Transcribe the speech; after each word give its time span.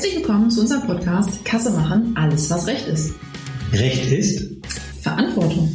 Herzlich 0.00 0.16
willkommen 0.16 0.50
zu 0.50 0.62
unserem 0.62 0.86
Podcast 0.86 1.44
Kasse 1.44 1.70
machen, 1.72 2.14
alles 2.16 2.48
was 2.48 2.66
Recht 2.66 2.88
ist. 2.88 3.12
Recht 3.70 4.10
ist? 4.10 4.50
Verantwortung, 5.02 5.70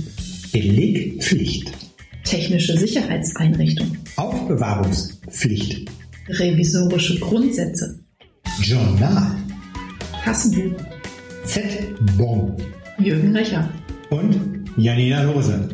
Belegpflicht, 0.51 1.71
technische 2.23 2.75
Sicherheitseinrichtung, 2.75 3.95
Aufbewahrungspflicht, 4.15 5.91
revisorische 6.27 7.19
Grundsätze, 7.19 7.99
Journal, 8.63 9.35
Kassenbuch, 10.23 10.81
Z-Bon 11.43 12.57
Jürgen 12.97 13.35
Recher. 13.35 13.69
und 14.09 14.65
Janina 14.75 15.21
Lose. 15.21 15.69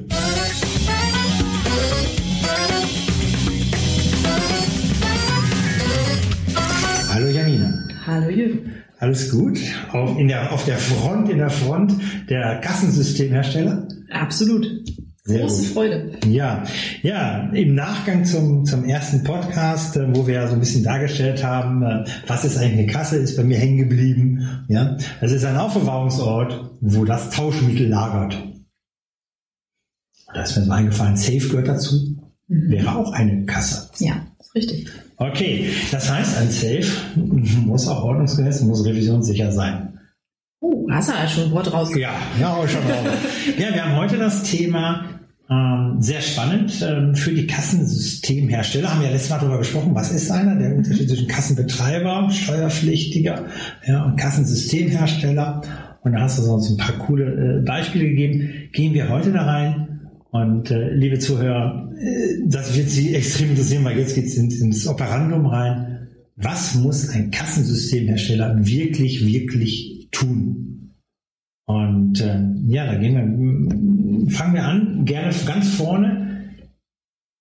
Hallo 8.06 8.30
Jürgen. 8.30 8.72
Alles 8.98 9.30
gut? 9.30 9.60
Auf, 9.92 10.18
in 10.18 10.28
der, 10.28 10.52
auf 10.52 10.66
der 10.66 10.78
Front, 10.78 11.30
in 11.30 11.38
der 11.38 11.52
Front 11.52 11.94
der 12.30 12.60
Kassensystemhersteller? 12.60 13.88
Absolut. 14.10 14.68
Sehr 15.24 15.42
Große 15.42 15.62
gut. 15.62 15.74
Freude. 15.74 16.12
Ja, 16.26 16.64
ja, 17.04 17.52
im 17.52 17.76
Nachgang 17.76 18.26
zum, 18.26 18.66
zum 18.66 18.86
ersten 18.86 19.24
Podcast, 19.24 19.98
äh, 19.98 20.16
wo 20.16 20.26
wir 20.26 20.34
ja 20.34 20.48
so 20.48 20.54
ein 20.54 20.60
bisschen 20.60 20.84
dargestellt 20.84 21.44
haben, 21.44 21.84
äh, 21.84 22.06
was 22.26 22.44
ist 22.44 22.58
eigentlich 22.58 22.80
eine 22.80 22.88
Kasse, 22.88 23.18
ist 23.18 23.38
bei 23.38 23.44
mir 23.44 23.58
hängen 23.58 23.78
geblieben. 23.78 24.66
Ja, 24.68 24.98
das 25.20 25.32
ist 25.32 25.46
ein 25.46 25.58
Aufbewahrungsort, 25.58 26.72
wo 26.82 27.06
das 27.06 27.30
Tauschmittel 27.30 27.88
lagert. 27.88 28.36
Da 30.34 30.42
ist 30.42 30.58
mir 30.58 30.64
so 30.64 30.72
eingefallen, 30.72 31.18
Safe 31.18 31.50
gehört 31.50 31.68
dazu, 31.68 32.18
wäre 32.48 32.96
auch 32.96 33.12
eine 33.12 33.46
Kasse. 33.46 33.92
Ja, 34.00 34.26
richtig. 34.56 34.88
Okay, 35.18 35.70
das 35.92 36.12
heißt, 36.12 36.38
ein 36.38 36.50
Safe 36.50 36.88
muss 37.16 37.88
auch 37.88 38.04
ordnungsgemäß, 38.04 38.62
muss 38.62 38.86
revisionssicher 38.86 39.52
sein. 39.52 40.00
Oh, 40.60 40.88
hast 40.90 41.10
du 41.10 41.14
ja 41.14 41.28
schon 41.28 41.44
ein 41.46 41.52
Wort 41.52 41.72
rausgekommen. 41.72 42.18
Ja, 42.40 42.40
ja, 42.40 42.56
auch 42.56 42.68
schon 42.68 42.82
raus. 42.82 43.18
ja, 43.58 43.74
wir 43.74 43.86
haben 43.86 43.98
heute 43.98 44.18
das 44.18 44.44
Thema 44.44 45.06
ähm, 45.52 45.98
sehr 46.00 46.22
spannend 46.22 46.82
ähm, 46.82 47.14
für 47.14 47.32
die 47.34 47.46
Kassensystemhersteller. 47.46 48.90
Haben 48.90 49.02
wir 49.02 49.08
ja 49.08 49.14
letztes 49.14 49.32
Mal 49.32 49.40
darüber 49.40 49.58
gesprochen, 49.58 49.94
was 49.94 50.12
ist 50.12 50.32
einer? 50.32 50.56
Der 50.56 50.76
Unterschied 50.76 51.10
zwischen 51.10 51.28
Kassenbetreiber, 51.28 52.30
Steuerpflichtiger 52.32 53.46
ja, 53.86 54.06
und 54.06 54.16
Kassensystemhersteller. 54.16 55.62
Und 56.04 56.14
da 56.14 56.22
hast 56.22 56.40
du 56.40 56.52
uns 56.52 56.70
ein 56.70 56.78
paar 56.78 56.98
coole 57.00 57.60
äh, 57.60 57.66
Beispiele 57.66 58.06
gegeben. 58.06 58.70
Gehen 58.72 58.94
wir 58.94 59.10
heute 59.10 59.34
da 59.34 59.44
rein. 59.44 59.91
Und 60.32 60.72
äh, 60.72 60.94
liebe 60.94 61.20
Zuhörer, 61.20 61.92
äh, 62.00 62.40
das 62.46 62.76
wird 62.76 62.90
Sie 62.90 63.14
extrem 63.14 63.50
interessieren, 63.50 63.84
weil 63.84 63.98
jetzt 63.98 64.16
geht 64.16 64.26
es 64.26 64.38
ins, 64.38 64.88
Operandum 64.88 65.46
rein. 65.46 66.08
Was 66.38 66.76
muss 66.76 67.10
ein 67.10 67.32
Kassensystemhersteller 67.32 68.66
wirklich, 68.66 69.26
wirklich 69.26 70.08
tun? 70.12 70.96
Und 71.66 72.22
äh, 72.22 72.40
ja, 72.68 72.86
da 72.86 72.96
gehen 72.96 74.28
wir, 74.28 74.32
fangen 74.32 74.54
wir 74.54 74.64
an, 74.64 75.06
gerne 75.06 75.34
ganz 75.46 75.70
vorne. 75.76 76.52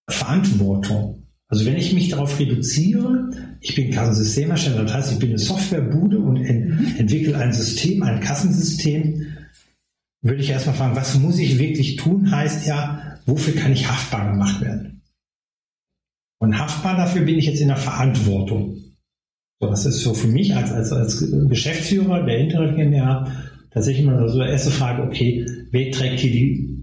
Verantwortung. 0.09 1.21
Also 1.47 1.67
wenn 1.67 1.77
ich 1.77 1.93
mich 1.93 2.09
darauf 2.09 2.39
reduziere, 2.39 3.31
ich 3.61 3.77
bin 3.77 3.93
Kassensystemhersteller, 3.93 4.83
das 4.83 4.95
heißt, 4.95 5.13
ich 5.13 5.19
bin 5.21 5.31
eine 5.31 5.39
Softwarebude 5.39 6.19
und 6.19 6.37
en 6.37 6.95
entwickle 6.99 7.37
ein 7.37 7.53
System, 7.53 8.03
ein 8.03 8.21
Kassensystem, 8.21 9.30
würde 10.23 10.43
ich 10.43 10.51
erstmal 10.51 10.75
fragen, 10.75 10.97
was 10.97 11.19
muss 11.19 11.39
ich 11.39 11.59
wirklich 11.59 11.97
tun, 11.97 12.31
heißt 12.31 12.67
ja, 12.67 13.19
wofür 13.27 13.55
kann 13.55 13.73
ich 13.73 13.89
haftbar 13.89 14.31
gemacht 14.31 14.61
werden? 14.61 15.03
Und 16.39 16.59
haftbar 16.59 16.97
dafür 16.97 17.23
bin 17.23 17.39
ich 17.39 17.47
jetzt 17.47 17.61
in 17.61 17.69
der 17.69 17.77
Verantwortung. 17.77 18.77
So, 19.61 19.69
das 19.69 19.85
ist 19.85 20.01
so 20.01 20.15
für 20.15 20.29
mich 20.29 20.55
als, 20.55 20.73
als, 20.73 20.93
als 20.93 21.25
Geschäftsführer 21.49 22.25
der 22.25 22.39
Internet 22.39 22.77
GmbH 22.77 23.31
tatsächlich 23.71 24.05
immer 24.05 24.27
so 24.29 24.43
die 24.43 24.49
erste 24.49 24.71
Frage, 24.71 25.03
okay, 25.03 25.47
wer 25.71 25.91
trägt 25.91 26.21
hier 26.21 26.33
die 26.33 26.81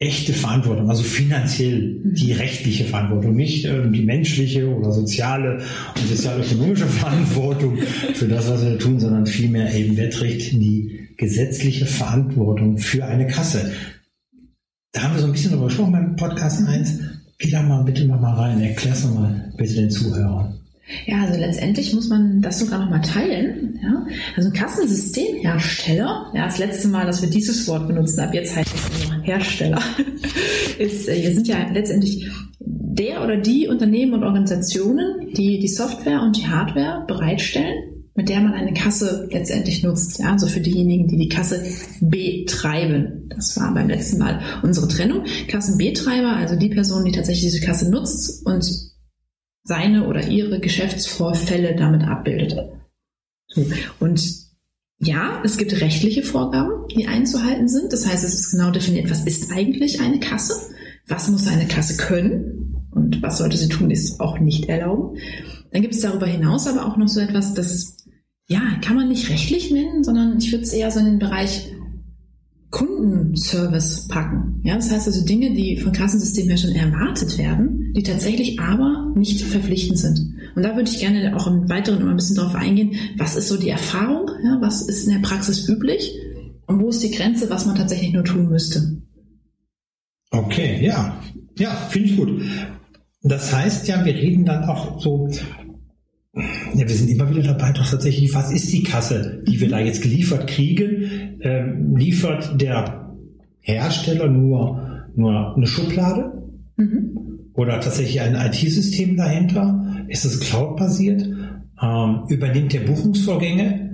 echte 0.00 0.32
Verantwortung, 0.32 0.90
also 0.90 1.04
finanziell 1.04 2.00
die 2.04 2.32
rechtliche 2.32 2.84
Verantwortung, 2.84 3.36
nicht 3.36 3.64
äh, 3.64 3.88
die 3.88 4.02
menschliche 4.02 4.68
oder 4.68 4.90
soziale 4.90 5.62
und 5.94 6.08
sozialökonomische 6.08 6.86
Verantwortung 6.88 7.78
für 8.14 8.26
das, 8.26 8.50
was 8.50 8.64
wir 8.64 8.78
tun, 8.78 8.98
sondern 8.98 9.26
vielmehr 9.26 9.72
eben, 9.72 9.96
wer 9.96 10.10
trägt 10.10 10.52
die 10.52 11.01
gesetzliche 11.16 11.86
Verantwortung 11.86 12.78
für 12.78 13.04
eine 13.04 13.26
Kasse. 13.26 13.72
Da 14.92 15.02
haben 15.02 15.14
wir 15.14 15.20
so 15.20 15.26
ein 15.26 15.32
bisschen 15.32 15.52
drüber 15.52 15.66
gesprochen 15.66 15.92
beim 15.92 16.16
Podcast 16.16 16.66
1. 16.66 17.00
Geh 17.38 17.50
da 17.50 17.62
mal 17.62 17.82
bitte 17.82 18.04
noch 18.04 18.20
mal 18.20 18.34
rein, 18.34 18.60
erklär's 18.60 19.04
noch 19.04 19.14
mal 19.14 19.52
bitte 19.56 19.74
den 19.74 19.90
Zuhörern. 19.90 20.58
Ja, 21.06 21.22
also 21.22 21.38
letztendlich 21.38 21.94
muss 21.94 22.08
man 22.08 22.42
das 22.42 22.58
sogar 22.58 22.78
noch 22.78 22.90
mal 22.90 23.00
teilen. 23.00 23.78
Ja? 23.82 24.06
Also 24.36 24.50
ein 24.50 24.52
Kassensystemhersteller, 24.52 26.32
ja, 26.34 26.44
das 26.44 26.58
letzte 26.58 26.88
Mal, 26.88 27.06
dass 27.06 27.22
wir 27.22 27.30
dieses 27.30 27.66
Wort 27.68 27.88
benutzen, 27.88 28.20
ab 28.20 28.34
jetzt 28.34 28.54
heißt 28.54 28.74
es 28.74 29.08
nur 29.08 29.22
Hersteller, 29.22 29.80
ist, 30.78 31.08
äh, 31.08 31.22
wir 31.22 31.32
sind 31.32 31.48
ja 31.48 31.68
letztendlich 31.72 32.28
der 32.60 33.22
oder 33.24 33.36
die 33.36 33.68
Unternehmen 33.68 34.12
und 34.12 34.24
Organisationen, 34.24 35.32
die 35.32 35.58
die 35.58 35.68
Software 35.68 36.22
und 36.22 36.36
die 36.36 36.46
Hardware 36.46 37.04
bereitstellen, 37.06 37.91
mit 38.14 38.28
der 38.28 38.40
man 38.40 38.52
eine 38.52 38.74
Kasse 38.74 39.28
letztendlich 39.30 39.82
nutzt. 39.82 40.18
Ja, 40.18 40.32
also 40.32 40.46
für 40.46 40.60
diejenigen, 40.60 41.08
die 41.08 41.16
die 41.16 41.28
Kasse 41.28 41.64
betreiben. 42.00 43.28
Das 43.30 43.56
war 43.58 43.72
beim 43.72 43.88
letzten 43.88 44.18
Mal 44.18 44.40
unsere 44.62 44.88
Trennung. 44.88 45.24
Kassenbetreiber, 45.48 46.36
also 46.36 46.56
die 46.56 46.68
Person, 46.68 47.04
die 47.04 47.12
tatsächlich 47.12 47.52
diese 47.52 47.64
Kasse 47.64 47.90
nutzt 47.90 48.44
und 48.44 48.64
seine 49.64 50.08
oder 50.08 50.26
ihre 50.26 50.60
Geschäftsvorfälle 50.60 51.74
damit 51.76 52.02
abbildet. 52.02 52.54
Und 54.00 54.42
ja, 54.98 55.40
es 55.44 55.56
gibt 55.56 55.80
rechtliche 55.80 56.22
Vorgaben, 56.22 56.86
die 56.94 57.06
einzuhalten 57.06 57.68
sind. 57.68 57.92
Das 57.92 58.06
heißt, 58.06 58.24
es 58.24 58.34
ist 58.34 58.50
genau 58.50 58.70
definiert, 58.70 59.10
was 59.10 59.24
ist 59.24 59.50
eigentlich 59.52 60.00
eine 60.00 60.20
Kasse? 60.20 60.54
Was 61.08 61.28
muss 61.28 61.48
eine 61.48 61.66
Kasse 61.66 61.96
können? 61.96 62.86
Und 62.90 63.22
was 63.22 63.38
sollte 63.38 63.56
sie 63.56 63.68
tun, 63.68 63.90
ist 63.90 64.20
auch 64.20 64.38
nicht 64.38 64.66
erlauben. 64.66 65.18
Dann 65.72 65.82
gibt 65.82 65.94
es 65.94 66.02
darüber 66.02 66.26
hinaus 66.26 66.66
aber 66.66 66.86
auch 66.86 66.96
noch 66.96 67.08
so 67.08 67.20
etwas, 67.20 67.54
das, 67.54 67.96
ja, 68.46 68.60
kann 68.82 68.96
man 68.96 69.08
nicht 69.08 69.30
rechtlich 69.30 69.70
nennen, 69.70 70.04
sondern 70.04 70.38
ich 70.38 70.52
würde 70.52 70.64
es 70.64 70.72
eher 70.72 70.90
so 70.90 71.00
in 71.00 71.06
den 71.06 71.18
Bereich 71.18 71.72
Kundenservice 72.70 74.08
packen. 74.08 74.60
Ja, 74.64 74.74
das 74.76 74.90
heißt 74.90 75.06
also 75.06 75.24
Dinge, 75.24 75.52
die 75.52 75.76
von 75.76 75.92
Kassensystemherstellern 75.92 76.92
erwartet 76.92 77.36
werden, 77.38 77.92
die 77.94 78.02
tatsächlich 78.02 78.58
aber 78.60 79.12
nicht 79.14 79.42
verpflichtend 79.42 79.98
sind. 79.98 80.34
Und 80.56 80.62
da 80.62 80.74
würde 80.74 80.90
ich 80.90 80.98
gerne 80.98 81.36
auch 81.36 81.46
im 81.46 81.68
Weiteren 81.68 82.00
immer 82.00 82.10
ein 82.10 82.16
bisschen 82.16 82.36
darauf 82.36 82.54
eingehen, 82.54 82.96
was 83.16 83.36
ist 83.36 83.48
so 83.48 83.58
die 83.58 83.68
Erfahrung, 83.68 84.28
ja, 84.42 84.58
was 84.60 84.82
ist 84.82 85.06
in 85.06 85.12
der 85.12 85.26
Praxis 85.26 85.68
üblich 85.68 86.12
und 86.66 86.80
wo 86.80 86.88
ist 86.88 87.02
die 87.02 87.10
Grenze, 87.10 87.50
was 87.50 87.66
man 87.66 87.76
tatsächlich 87.76 88.12
nur 88.12 88.24
tun 88.24 88.48
müsste. 88.48 89.02
Okay, 90.30 90.84
ja. 90.84 91.22
Ja, 91.58 91.70
finde 91.90 92.08
ich 92.08 92.16
gut. 92.16 92.42
Das 93.22 93.54
heißt 93.54 93.86
ja, 93.86 94.04
wir 94.04 94.14
reden 94.14 94.44
dann 94.46 94.64
auch 94.64 95.00
so, 95.00 95.28
ja, 96.34 96.88
wir 96.88 96.88
sind 96.88 97.10
immer 97.10 97.28
wieder 97.28 97.42
dabei, 97.42 97.72
doch 97.72 97.88
tatsächlich, 97.88 98.34
was 98.34 98.50
ist 98.50 98.72
die 98.72 98.82
Kasse, 98.82 99.42
die 99.46 99.60
wir 99.60 99.68
da 99.68 99.78
jetzt 99.80 100.02
geliefert 100.02 100.46
kriegen? 100.46 101.38
Ähm, 101.40 101.96
liefert 101.96 102.60
der 102.60 103.14
Hersteller 103.60 104.28
nur, 104.28 105.08
nur 105.14 105.56
eine 105.56 105.66
Schublade? 105.66 106.42
Mhm. 106.76 107.50
Oder 107.54 107.80
tatsächlich 107.80 108.20
ein 108.22 108.34
IT-System 108.34 109.16
dahinter? 109.16 110.04
Ist 110.08 110.24
es 110.24 110.40
cloud-basiert? 110.40 111.22
Ähm, 111.22 112.22
übernimmt 112.28 112.72
der 112.72 112.80
Buchungsvorgänge? 112.80 113.90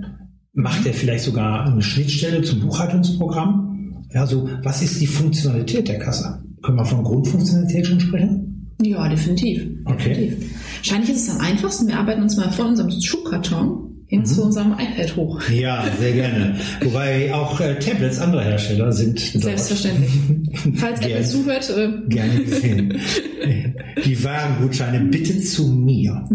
Macht 0.53 0.85
er 0.85 0.93
vielleicht 0.93 1.25
sogar 1.25 1.69
eine 1.69 1.81
Schnittstelle 1.81 2.41
zum 2.41 2.61
Buchhaltungsprogramm? 2.61 4.05
Ja, 4.13 4.25
so, 4.25 4.49
was 4.63 4.81
ist 4.81 5.01
die 5.01 5.07
Funktionalität 5.07 5.89
der 5.89 5.99
Kasse? 5.99 6.41
Können 6.63 6.77
wir 6.77 6.85
von 6.85 7.03
Grundfunktionalität 7.03 7.85
schon 7.85 7.99
sprechen? 7.99 8.48
Ja, 8.81 9.07
definitiv. 9.07 9.67
Okay. 9.85 10.13
definitiv. 10.13 10.55
Wahrscheinlich 10.77 11.09
ist 11.09 11.27
es 11.27 11.35
am 11.35 11.41
einfachsten, 11.41 11.87
wir 11.87 11.97
arbeiten 11.97 12.23
uns 12.23 12.37
mal 12.37 12.51
von 12.51 12.67
unserem 12.67 12.89
Schuhkarton 13.01 13.89
hin 14.09 14.25
zu 14.25 14.43
unserem 14.43 14.73
iPad 14.73 15.15
hoch. 15.15 15.41
Ja, 15.49 15.85
sehr 15.99 16.13
gerne. 16.13 16.55
Wobei 16.81 17.31
auch 17.33 17.59
äh, 17.59 17.77
Tablets 17.77 18.17
anderer 18.19 18.41
Hersteller 18.41 18.91
sind 18.91 19.19
Selbstverständlich. 19.19 20.09
Falls 20.75 20.99
Apple 21.01 21.23
zuhört, 21.23 21.69
äh, 21.69 21.91
gerne 22.07 22.41
gesehen. 22.41 22.99
Die 24.05 24.23
Warengutscheine 24.23 25.01
bitte 25.01 25.39
zu 25.41 25.67
mir. 25.67 26.27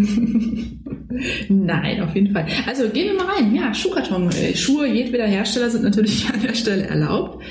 Nein, 1.49 2.01
auf 2.01 2.15
jeden 2.15 2.33
Fall. 2.33 2.47
Also 2.67 2.89
gehen 2.91 3.13
wir 3.13 3.25
mal 3.25 3.35
rein. 3.35 3.55
Ja, 3.55 3.75
Schuhkarton. 3.75 4.31
Äh, 4.31 4.55
Schuhe 4.55 4.87
jedweder 4.87 5.27
Hersteller 5.27 5.71
sind 5.71 5.83
natürlich 5.83 6.29
an 6.33 6.43
der 6.43 6.55
Stelle 6.55 6.85
erlaubt. 6.85 7.43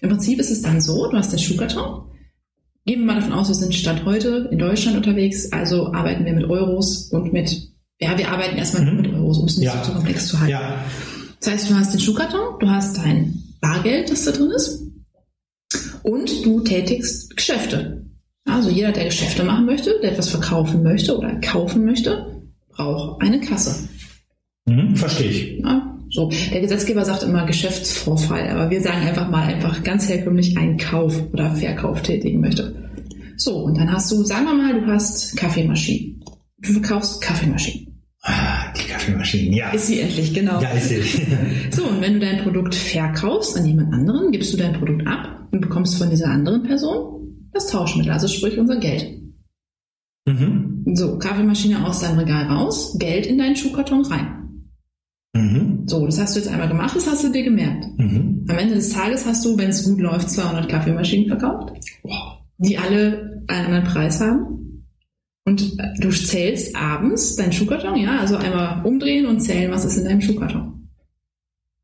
Im 0.00 0.08
Prinzip 0.08 0.38
ist 0.38 0.50
es 0.50 0.62
dann 0.62 0.80
so, 0.80 1.10
du 1.10 1.16
hast 1.18 1.32
den 1.32 1.38
Schuhkarton. 1.38 2.02
Gehen 2.86 3.00
wir 3.00 3.06
mal 3.06 3.16
davon 3.16 3.32
aus, 3.32 3.48
wir 3.48 3.54
sind 3.56 3.74
Stand 3.74 4.04
heute 4.04 4.48
in 4.52 4.58
Deutschland 4.60 4.96
unterwegs, 4.96 5.50
also 5.52 5.92
arbeiten 5.92 6.24
wir 6.24 6.32
mit 6.32 6.44
Euros 6.44 7.08
und 7.10 7.32
mit, 7.32 7.68
ja, 8.00 8.16
wir 8.16 8.30
arbeiten 8.30 8.56
erstmal 8.56 8.84
nur 8.84 8.94
Mhm. 8.94 9.00
mit 9.02 9.12
Euros, 9.12 9.38
um 9.38 9.46
es 9.46 9.56
nicht 9.56 9.66
Ja. 9.66 9.82
so 9.82 9.90
zu 9.90 9.96
komplex 9.96 10.28
zu 10.28 10.38
halten. 10.38 10.52
Ja, 10.52 10.84
Das 11.40 11.52
heißt, 11.52 11.70
du 11.70 11.74
hast 11.74 11.92
den 11.92 12.00
Schuhkarton, 12.00 12.58
du 12.60 12.68
hast 12.70 12.96
dein 12.98 13.42
Bargeld, 13.60 14.10
das 14.10 14.24
da 14.24 14.30
drin 14.30 14.50
ist, 14.52 14.82
und 16.04 16.44
du 16.44 16.60
tätigst 16.60 17.36
Geschäfte. 17.36 18.04
Also 18.48 18.70
jeder, 18.70 18.92
der 18.92 19.06
Geschäfte 19.06 19.42
machen 19.42 19.66
möchte, 19.66 19.98
der 20.02 20.12
etwas 20.12 20.28
verkaufen 20.28 20.84
möchte 20.84 21.18
oder 21.18 21.34
kaufen 21.40 21.84
möchte, 21.84 22.40
braucht 22.70 23.20
eine 23.20 23.40
Kasse. 23.40 23.88
Mhm, 24.66 24.94
verstehe 24.94 25.30
ich. 25.30 25.58
Ja, 25.64 25.95
so. 26.16 26.30
Der 26.50 26.60
Gesetzgeber 26.62 27.04
sagt 27.04 27.22
immer 27.22 27.44
Geschäftsvorfall, 27.44 28.48
aber 28.48 28.70
wir 28.70 28.80
sagen 28.80 29.06
einfach 29.06 29.28
mal 29.28 29.42
einfach 29.44 29.84
ganz 29.84 30.08
herkömmlich 30.08 30.56
einen 30.56 30.78
Kauf 30.78 31.22
oder 31.32 31.54
Verkauf 31.54 32.02
tätigen 32.02 32.40
möchte. 32.40 32.90
So, 33.36 33.58
und 33.58 33.76
dann 33.76 33.92
hast 33.92 34.10
du, 34.10 34.24
sagen 34.24 34.46
wir 34.46 34.54
mal, 34.54 34.80
du 34.80 34.86
hast 34.86 35.36
Kaffeemaschinen. 35.36 36.24
Du 36.58 36.72
verkaufst 36.72 37.20
Kaffeemaschinen. 37.20 38.02
Ah, 38.22 38.72
die 38.72 38.90
Kaffeemaschinen, 38.90 39.52
ja. 39.52 39.70
Ist 39.70 39.88
sie 39.88 40.00
endlich, 40.00 40.32
genau. 40.32 40.60
Ja, 40.60 40.70
ist 40.70 40.88
sie. 40.88 41.02
So, 41.70 41.84
und 41.84 42.00
wenn 42.00 42.14
du 42.14 42.20
dein 42.20 42.42
Produkt 42.42 42.74
verkaufst 42.74 43.56
an 43.56 43.66
jemand 43.66 43.92
anderen, 43.92 44.32
gibst 44.32 44.52
du 44.54 44.56
dein 44.56 44.72
Produkt 44.72 45.06
ab 45.06 45.48
und 45.52 45.60
bekommst 45.60 45.98
von 45.98 46.08
dieser 46.08 46.28
anderen 46.28 46.62
Person 46.62 47.48
das 47.52 47.68
Tauschmittel, 47.68 48.10
also 48.10 48.26
sprich 48.26 48.58
unser 48.58 48.78
Geld. 48.78 49.06
mhm. 50.26 50.84
So, 50.94 51.18
Kaffeemaschine 51.18 51.86
aus 51.86 52.00
deinem 52.00 52.18
Regal 52.20 52.46
raus, 52.46 52.96
Geld 52.98 53.26
in 53.26 53.36
deinen 53.36 53.56
Schuhkarton 53.56 54.04
rein. 54.06 54.45
So, 55.86 56.04
das 56.04 56.20
hast 56.20 56.34
du 56.34 56.40
jetzt 56.40 56.48
einmal 56.48 56.68
gemacht, 56.68 56.96
das 56.96 57.06
hast 57.06 57.22
du 57.24 57.30
dir 57.30 57.44
gemerkt. 57.44 57.86
Mhm. 57.96 58.44
Am 58.48 58.58
Ende 58.58 58.74
des 58.74 58.92
Tages 58.92 59.24
hast 59.24 59.44
du, 59.44 59.56
wenn 59.56 59.70
es 59.70 59.84
gut 59.84 60.00
läuft, 60.00 60.30
200 60.30 60.68
Kaffeemaschinen 60.68 61.28
verkauft, 61.28 61.72
die 62.58 62.76
alle 62.76 63.44
einen 63.46 63.66
anderen 63.66 63.84
Preis 63.84 64.20
haben. 64.20 64.84
Und 65.44 65.78
du 66.00 66.10
zählst 66.10 66.74
abends 66.74 67.36
deinen 67.36 67.52
Schuhkarton, 67.52 67.96
ja, 67.96 68.18
also 68.18 68.36
einmal 68.36 68.84
umdrehen 68.84 69.26
und 69.26 69.38
zählen, 69.38 69.70
was 69.70 69.84
ist 69.84 69.96
in 69.96 70.04
deinem 70.04 70.20
Schuhkarton. 70.20 70.88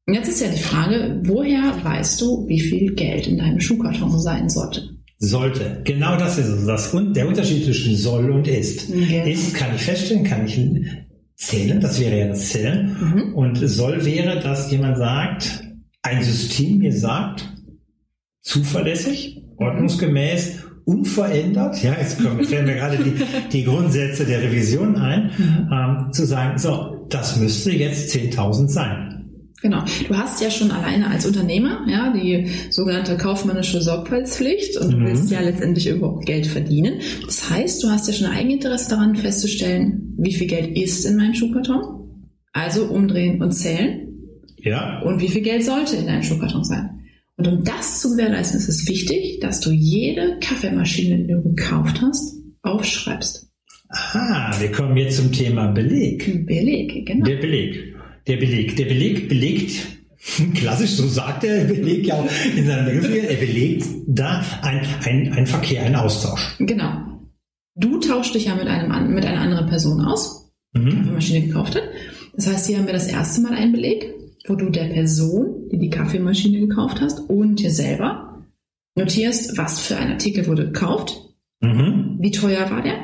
Und 0.04 0.14
jetzt 0.14 0.28
ist 0.28 0.40
ja 0.40 0.48
die 0.48 0.58
Frage, 0.58 1.20
woher 1.24 1.72
weißt 1.84 2.20
du, 2.20 2.48
wie 2.48 2.58
viel 2.58 2.94
Geld 2.94 3.28
in 3.28 3.38
deinem 3.38 3.60
Schuhkarton 3.60 4.18
sein 4.18 4.48
sollte? 4.48 4.96
Sollte. 5.18 5.80
Genau 5.84 6.16
das 6.16 6.38
ist 6.38 6.48
es. 6.48 6.66
Das, 6.66 6.92
und 6.92 7.14
der 7.14 7.28
Unterschied 7.28 7.64
zwischen 7.64 7.94
soll 7.94 8.32
und 8.32 8.48
ist. 8.48 8.90
Genau. 8.90 9.26
Ist 9.26 9.54
kann 9.54 9.72
ich 9.76 9.82
feststellen, 9.82 10.24
kann 10.24 10.44
ich 10.44 10.58
zählen. 11.42 11.80
Das 11.80 12.00
wäre 12.00 12.18
ja 12.18 12.28
das 12.28 12.50
Zählen. 12.50 12.96
Mhm. 13.00 13.34
Und 13.34 13.56
soll 13.56 14.04
wäre, 14.04 14.40
dass 14.40 14.70
jemand 14.70 14.98
sagt, 14.98 15.64
ein 16.02 16.22
System 16.22 16.78
mir 16.78 16.92
sagt, 16.92 17.48
zuverlässig, 18.40 19.42
ordnungsgemäß, 19.56 20.64
unverändert, 20.84 21.82
ja, 21.82 21.94
jetzt 21.98 22.22
kommen, 22.22 22.44
fällen 22.44 22.66
mir 22.66 22.74
gerade 22.74 22.98
die, 22.98 23.14
die 23.52 23.64
Grundsätze 23.64 24.24
der 24.24 24.42
Revision 24.42 24.96
ein, 24.96 25.30
ähm, 25.70 26.12
zu 26.12 26.26
sagen, 26.26 26.58
so, 26.58 27.06
das 27.08 27.36
müsste 27.36 27.70
jetzt 27.72 28.14
10.000 28.14 28.68
sein. 28.68 29.11
Genau. 29.62 29.84
Du 30.08 30.16
hast 30.16 30.42
ja 30.42 30.50
schon 30.50 30.70
alleine 30.72 31.06
als 31.08 31.24
Unternehmer, 31.24 31.86
ja, 31.88 32.12
die 32.12 32.48
sogenannte 32.70 33.16
kaufmännische 33.16 33.80
Sorgfaltspflicht 33.80 34.76
und 34.78 34.92
du 34.92 34.96
Mhm. 34.98 35.06
willst 35.06 35.30
ja 35.30 35.40
letztendlich 35.40 35.92
auch 36.02 36.20
Geld 36.24 36.46
verdienen. 36.48 36.94
Das 37.24 37.48
heißt, 37.48 37.82
du 37.82 37.88
hast 37.88 38.08
ja 38.08 38.12
schon 38.14 38.26
ein 38.26 38.36
Eigeninteresse 38.38 38.90
daran 38.90 39.14
festzustellen, 39.14 40.14
wie 40.18 40.32
viel 40.34 40.48
Geld 40.48 40.76
ist 40.76 41.04
in 41.06 41.16
meinem 41.16 41.34
Schuhkarton. 41.34 41.82
Also 42.52 42.86
umdrehen 42.86 43.40
und 43.40 43.52
zählen. 43.52 44.08
Ja, 44.58 45.00
Und 45.02 45.20
wie 45.20 45.28
viel 45.28 45.42
Geld 45.42 45.64
sollte 45.64 45.96
in 45.96 46.06
deinem 46.06 46.22
Schuhkarton 46.22 46.64
sein? 46.64 46.90
Und 47.36 47.46
um 47.48 47.64
das 47.64 48.00
zu 48.00 48.10
gewährleisten, 48.10 48.58
ist 48.58 48.68
es 48.68 48.86
wichtig, 48.88 49.38
dass 49.40 49.60
du 49.60 49.70
jede 49.70 50.38
Kaffeemaschine, 50.40 51.18
die 51.18 51.32
du 51.32 51.42
gekauft 51.42 52.00
hast, 52.02 52.36
aufschreibst. 52.62 53.48
aha, 53.88 54.54
wir 54.60 54.70
kommen 54.72 54.96
jetzt 54.96 55.16
zum 55.18 55.30
Thema 55.32 55.68
Beleg. 55.72 56.46
Beleg, 56.46 57.06
genau. 57.06 57.24
Der 57.26 57.36
Beleg. 57.36 57.91
Der 58.26 58.36
Beleg. 58.36 58.76
Der 58.76 58.84
Beleg 58.86 59.28
belegt, 59.28 59.72
klassisch, 60.54 60.90
so 60.90 61.06
sagt 61.08 61.42
der 61.44 61.64
Beleg 61.64 62.06
ja 62.06 62.14
auch 62.14 62.28
in 62.56 62.66
seinem 62.66 62.86
Begriff, 62.86 63.28
er 63.28 63.36
belegt 63.36 63.84
da 64.06 64.44
ein, 64.62 64.80
ein, 65.04 65.32
ein 65.32 65.46
Verkehr, 65.46 65.82
ein 65.84 65.96
Austausch. 65.96 66.56
Genau. 66.58 66.92
Du 67.74 67.98
tauschst 68.00 68.34
dich 68.34 68.46
ja 68.46 68.54
mit, 68.54 68.66
einem, 68.66 69.14
mit 69.14 69.24
einer 69.24 69.40
anderen 69.40 69.66
Person 69.68 70.00
aus, 70.02 70.52
die 70.74 70.80
Mhm. 70.80 70.90
Kaffeemaschine 70.98 71.46
gekauft 71.46 71.74
hat. 71.74 71.82
Das 72.34 72.46
heißt, 72.46 72.66
hier 72.66 72.78
haben 72.78 72.86
wir 72.86 72.92
das 72.94 73.08
erste 73.08 73.42
Mal 73.42 73.52
einen 73.54 73.72
Beleg, 73.72 74.14
wo 74.48 74.54
du 74.54 74.70
der 74.70 74.84
Person, 74.86 75.68
die 75.70 75.78
die 75.78 75.90
Kaffeemaschine 75.90 76.60
gekauft 76.66 77.00
hast, 77.00 77.18
und 77.28 77.56
dir 77.60 77.70
selber 77.70 78.42
notierst, 78.96 79.56
was 79.58 79.80
für 79.86 79.96
ein 79.96 80.12
Artikel 80.12 80.46
wurde 80.46 80.66
gekauft, 80.66 81.14
Mhm. 81.60 82.16
wie 82.20 82.30
teuer 82.32 82.70
war 82.70 82.82
der, 82.82 82.96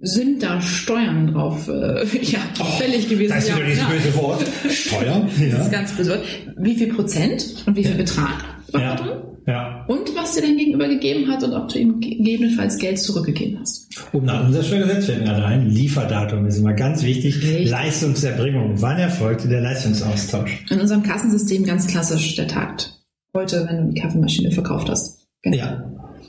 sind 0.00 0.42
da 0.42 0.60
Steuern 0.60 1.32
drauf 1.32 1.68
äh, 1.68 2.04
ja, 2.22 2.38
fällig 2.78 3.08
gewesen. 3.08 3.30
Da 3.30 3.38
ist 3.38 3.48
ja, 3.48 3.56
wieder 3.56 3.66
dieses 3.66 3.82
ja. 3.82 3.88
böse 3.88 4.14
Wort. 4.16 4.44
Steuern. 4.70 5.28
Das 5.36 5.36
ist 5.38 5.52
Ja. 5.52 5.68
ganz 5.68 5.92
böse. 5.92 6.22
Wie 6.58 6.74
viel 6.76 6.92
Prozent 6.94 7.64
und 7.66 7.76
wie 7.76 7.84
viel 7.84 7.94
Betrag 7.96 8.44
war 8.72 8.80
da 8.80 8.94
drin? 8.96 9.16
Ja. 9.46 9.52
ja. 9.52 9.84
Und 9.88 10.14
was 10.16 10.34
dir 10.34 10.42
dein 10.42 10.56
Gegenüber 10.56 10.88
gegeben 10.88 11.30
hat 11.30 11.42
und 11.44 11.52
ob 11.54 11.68
du 11.68 11.78
ihm 11.78 12.00
gegebenenfalls 12.00 12.78
Geld 12.78 12.98
zurückgegeben 12.98 13.58
hast. 13.60 13.88
Und 14.12 14.24
nach 14.24 14.44
Umsatzsteuergesetz 14.46 15.06
fällt 15.06 15.20
mir 15.20 15.26
gerade 15.26 15.44
ein, 15.46 15.68
Lieferdatum 15.70 16.46
ist 16.46 16.58
immer 16.58 16.74
ganz 16.74 17.02
wichtig. 17.02 17.36
Richtig. 17.42 17.70
Leistungserbringung. 17.70 18.80
Wann 18.82 18.98
erfolgte 18.98 19.48
der 19.48 19.60
Leistungsaustausch? 19.60 20.64
In 20.70 20.80
unserem 20.80 21.02
Kassensystem 21.02 21.64
ganz 21.64 21.86
klassisch 21.86 22.34
der 22.36 22.48
Takt. 22.48 22.92
Heute, 23.34 23.66
wenn 23.68 23.86
du 23.88 23.92
die 23.94 24.00
Kaffeemaschine 24.00 24.50
verkauft 24.50 24.88
hast. 24.88 25.26
Genau. 25.42 25.56
Ja. 25.56 25.84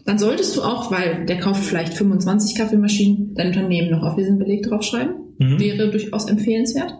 Dann 0.08 0.18
solltest 0.18 0.56
du 0.56 0.62
auch, 0.62 0.90
weil 0.90 1.26
der 1.26 1.38
kauft 1.38 1.66
vielleicht 1.66 1.94
25 1.94 2.58
Kaffeemaschinen, 2.58 3.36
dein 3.36 3.48
Unternehmen 3.48 3.92
noch 3.92 4.04
auf 4.04 4.16
diesen 4.16 4.40
Beleg 4.40 4.64
draufschreiben. 4.64 5.14
Mhm. 5.38 5.60
Wäre 5.60 5.92
durchaus 5.92 6.30
empfehlenswert. 6.30 6.94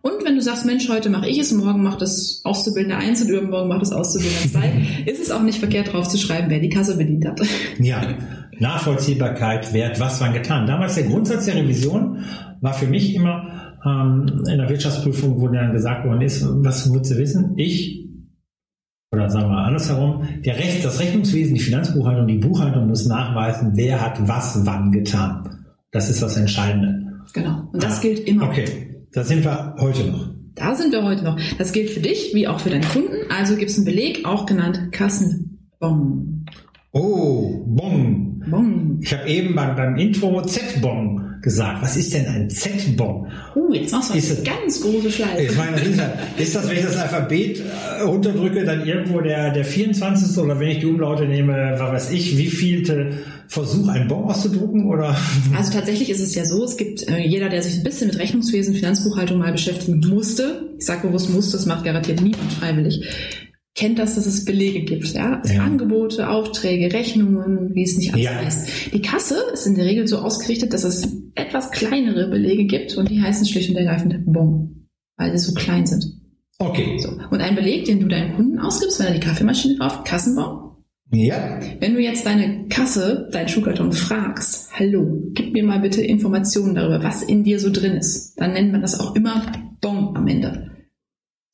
Und 0.00 0.24
wenn 0.24 0.34
du 0.34 0.40
sagst, 0.40 0.64
Mensch, 0.64 0.88
heute 0.88 1.10
mache 1.10 1.28
ich 1.28 1.38
es, 1.38 1.52
morgen 1.52 1.82
macht 1.82 2.00
das 2.00 2.40
Auszubildende 2.42 2.96
1 2.96 3.22
und 3.22 3.28
übermorgen 3.28 3.68
macht 3.68 3.82
das 3.82 3.92
Auszubildende 3.92 4.50
2, 4.50 4.86
ist 5.10 5.20
es 5.20 5.30
auch 5.30 5.42
nicht 5.42 5.58
verkehrt 5.58 5.92
drauf 5.92 6.08
zu 6.08 6.16
schreiben, 6.16 6.48
wer 6.48 6.58
die 6.58 6.70
Kasse 6.70 6.96
bedient 6.96 7.26
hat. 7.26 7.42
Ja, 7.78 8.00
Nachvollziehbarkeit, 8.58 9.74
Wert, 9.74 10.00
was 10.00 10.22
wann 10.22 10.32
getan. 10.32 10.66
Damals 10.66 10.94
der 10.94 11.04
Grundsatz 11.04 11.44
der 11.44 11.56
Revision 11.56 12.24
war 12.62 12.72
für 12.72 12.86
mich 12.86 13.14
immer 13.14 13.74
ähm, 13.84 14.42
in 14.50 14.56
der 14.56 14.70
Wirtschaftsprüfung, 14.70 15.38
wo 15.38 15.48
dann 15.48 15.72
gesagt 15.72 16.06
worden 16.06 16.22
ist, 16.22 16.46
was 16.48 16.90
willst 16.90 17.10
du 17.10 17.18
wissen? 17.18 17.52
Ich, 17.56 18.08
oder 19.14 19.30
sagen 19.30 19.48
wir 19.50 19.58
andersherum, 19.58 20.22
der 20.44 20.56
Recht, 20.58 20.84
das 20.84 21.00
Rechnungswesen, 21.00 21.54
die 21.54 21.60
Finanzbuchhaltung, 21.60 22.26
die 22.26 22.38
Buchhaltung 22.38 22.86
muss 22.88 23.06
nachweisen, 23.06 23.72
wer 23.74 24.00
hat 24.00 24.26
was 24.28 24.60
wann 24.66 24.90
getan. 24.92 25.64
Das 25.90 26.10
ist 26.10 26.20
das 26.22 26.36
Entscheidende. 26.36 27.22
Genau. 27.32 27.68
Und 27.72 27.82
das 27.82 27.98
Ah, 27.98 28.02
gilt 28.02 28.20
immer. 28.28 28.44
Okay, 28.48 28.64
da 29.12 29.24
sind 29.24 29.44
wir 29.44 29.74
heute 29.78 30.04
noch. 30.08 30.28
Da 30.56 30.74
sind 30.74 30.92
wir 30.92 31.02
heute 31.02 31.24
noch. 31.24 31.38
Das 31.58 31.72
gilt 31.72 31.90
für 31.90 32.00
dich 32.00 32.32
wie 32.34 32.46
auch 32.46 32.60
für 32.60 32.70
deinen 32.70 32.84
Kunden. 32.84 33.14
Also 33.36 33.56
gibt 33.56 33.70
es 33.70 33.76
einen 33.76 33.86
Beleg, 33.86 34.24
auch 34.24 34.46
genannt 34.46 34.92
Kassenbon. 34.92 36.46
Oh, 36.92 37.64
Bon. 37.66 38.42
Bon. 38.48 38.98
Ich 39.00 39.12
habe 39.16 39.28
eben 39.28 39.54
beim, 39.54 39.74
beim 39.74 39.96
Intro 39.96 40.42
Z-Bon 40.42 41.23
gesagt. 41.44 41.82
Was 41.82 41.96
ist 41.96 42.12
denn 42.12 42.26
ein 42.26 42.50
Z-Bon? 42.50 43.28
Uh, 43.54 43.72
jetzt 43.72 43.92
machst 43.92 44.12
du 44.12 44.18
Ist 44.18 44.32
eine 44.32 44.42
ganz 44.42 44.80
große 44.80 45.10
Schleife. 45.12 45.42
Ich 45.42 45.56
meine, 45.56 45.76
ist 46.38 46.54
das- 46.56 46.68
wenn 46.68 46.76
ich 46.78 46.84
das 46.84 46.96
Alphabet 46.96 47.60
äh, 47.60 48.02
runterdrücke, 48.02 48.64
dann 48.64 48.84
irgendwo 48.84 49.20
der, 49.20 49.52
der 49.52 49.64
24. 49.64 50.36
oder 50.38 50.58
wenn 50.58 50.68
ich 50.68 50.80
die 50.80 50.86
Umlaute 50.86 51.26
nehme, 51.26 51.76
was 51.78 51.92
weiß 51.92 52.10
ich, 52.12 52.36
wie 52.36 52.48
vielte 52.48 53.18
Versuch, 53.46 53.86
ein 53.88 54.08
Bon 54.08 54.24
auszudrucken 54.24 54.86
oder? 54.86 55.16
Also 55.56 55.72
tatsächlich 55.72 56.10
ist 56.10 56.20
es 56.20 56.34
ja 56.34 56.44
so, 56.44 56.64
es 56.64 56.76
gibt 56.76 57.06
äh, 57.08 57.18
jeder, 57.18 57.48
der 57.50 57.62
sich 57.62 57.76
ein 57.76 57.84
bisschen 57.84 58.08
mit 58.08 58.18
Rechnungswesen, 58.18 58.74
Finanzbuchhaltung 58.74 59.38
mal 59.38 59.52
beschäftigen 59.52 60.00
musste, 60.08 60.70
ich 60.78 60.86
sage 60.86 61.06
bewusst 61.06 61.30
musste, 61.30 61.52
das 61.52 61.66
macht 61.66 61.84
garantiert 61.84 62.20
niemand 62.22 62.52
freiwillig, 62.54 63.06
kennt 63.74 63.98
das, 63.98 64.14
dass 64.14 64.26
es 64.26 64.44
Belege 64.44 64.82
gibt, 64.82 65.12
ja? 65.14 65.40
Also 65.42 65.54
Ja. 65.54 65.64
Angebote, 65.64 66.28
Aufträge, 66.30 66.92
Rechnungen, 66.92 67.74
wie 67.74 67.82
es 67.82 67.96
nicht 67.96 68.12
alles 68.14 68.24
Ja. 68.24 68.34
heißt. 68.36 68.68
Die 68.92 69.02
Kasse 69.02 69.36
ist 69.52 69.66
in 69.66 69.74
der 69.74 69.84
Regel 69.84 70.06
so 70.06 70.18
ausgerichtet, 70.18 70.72
dass 70.72 70.84
es 70.84 71.08
etwas 71.34 71.70
kleinere 71.72 72.28
Belege 72.30 72.64
gibt 72.66 72.96
und 72.96 73.10
die 73.10 73.20
heißen 73.20 73.46
schlicht 73.46 73.70
und 73.70 73.76
ergreifend 73.76 74.14
Bon, 74.26 74.86
weil 75.16 75.32
sie 75.36 75.44
so 75.44 75.54
klein 75.54 75.86
sind. 75.86 76.04
Okay. 76.58 76.98
So. 77.00 77.08
Und 77.30 77.40
ein 77.40 77.56
Beleg, 77.56 77.84
den 77.86 77.98
du 78.00 78.06
deinem 78.06 78.36
Kunden 78.36 78.58
ausgibst, 78.60 79.00
wenn 79.00 79.06
er 79.06 79.14
die 79.14 79.20
Kaffeemaschine 79.20 79.76
kauft, 79.78 80.04
Kassenbon, 80.04 80.70
Ja. 81.10 81.58
wenn 81.80 81.94
du 81.94 82.00
jetzt 82.00 82.24
deine 82.26 82.68
Kasse, 82.68 83.28
deinen 83.32 83.48
Schuhkarton 83.48 83.92
fragst, 83.92 84.70
hallo, 84.78 85.20
gib 85.32 85.52
mir 85.52 85.64
mal 85.64 85.80
bitte 85.80 86.00
Informationen 86.00 86.76
darüber, 86.76 87.02
was 87.02 87.22
in 87.24 87.42
dir 87.42 87.58
so 87.58 87.70
drin 87.72 87.94
ist, 87.94 88.34
dann 88.40 88.52
nennt 88.52 88.70
man 88.70 88.82
das 88.82 89.00
auch 89.00 89.16
immer 89.16 89.50
Bon 89.80 90.16
am 90.16 90.28
Ende. 90.28 90.70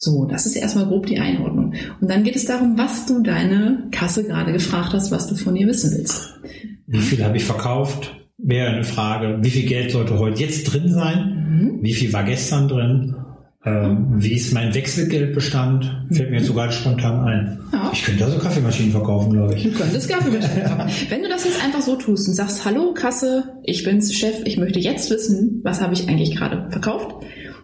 So, 0.03 0.25
das 0.25 0.47
ist 0.47 0.57
erstmal 0.57 0.87
grob 0.87 1.05
die 1.05 1.19
Einordnung. 1.19 1.75
Und 2.01 2.11
dann 2.11 2.25
geht 2.25 2.35
es 2.35 2.47
darum, 2.47 2.79
was 2.79 3.05
du 3.05 3.23
deine 3.23 3.89
Kasse 3.91 4.25
gerade 4.25 4.51
gefragt 4.51 4.95
hast, 4.95 5.11
was 5.11 5.27
du 5.27 5.35
von 5.35 5.55
ihr 5.55 5.67
wissen 5.67 5.93
willst. 5.95 6.41
Wie 6.87 7.01
viel 7.01 7.23
habe 7.23 7.37
ich 7.37 7.45
verkauft? 7.45 8.17
Wäre 8.39 8.71
eine 8.71 8.85
Frage. 8.85 9.37
Wie 9.43 9.51
viel 9.51 9.69
Geld 9.69 9.91
sollte 9.91 10.19
heute 10.19 10.41
jetzt 10.41 10.65
drin 10.65 10.91
sein? 10.91 11.47
Mhm. 11.51 11.83
Wie 11.83 11.93
viel 11.93 12.11
war 12.15 12.25
gestern 12.25 12.67
drin? 12.67 13.15
Ähm, 13.63 14.15
wie 14.17 14.33
ist 14.33 14.55
mein 14.55 14.75
Wechselgeldbestand? 14.75 16.07
Fällt 16.11 16.31
mir 16.31 16.39
jetzt 16.39 16.47
sogar 16.47 16.73
spontan 16.73 17.21
ein. 17.21 17.61
Ja. 17.71 17.91
Ich 17.93 18.03
könnte 18.03 18.25
also 18.25 18.39
Kaffeemaschinen 18.39 18.93
verkaufen, 18.93 19.35
glaube 19.35 19.55
ich. 19.55 19.65
Du 19.65 19.73
könntest 19.73 20.09
Kaffeemaschine 20.09 20.65
kaufen. 20.65 20.91
Wenn 21.11 21.23
du 21.23 21.29
das 21.29 21.45
jetzt 21.45 21.63
einfach 21.63 21.83
so 21.83 21.97
tust 21.97 22.27
und 22.27 22.33
sagst, 22.33 22.65
hallo 22.65 22.95
Kasse, 22.95 23.61
ich 23.65 23.85
bin's 23.85 24.15
Chef, 24.15 24.47
ich 24.47 24.57
möchte 24.57 24.79
jetzt 24.79 25.11
wissen, 25.11 25.61
was 25.63 25.83
habe 25.83 25.93
ich 25.93 26.09
eigentlich 26.09 26.35
gerade 26.37 26.71
verkauft, 26.71 27.17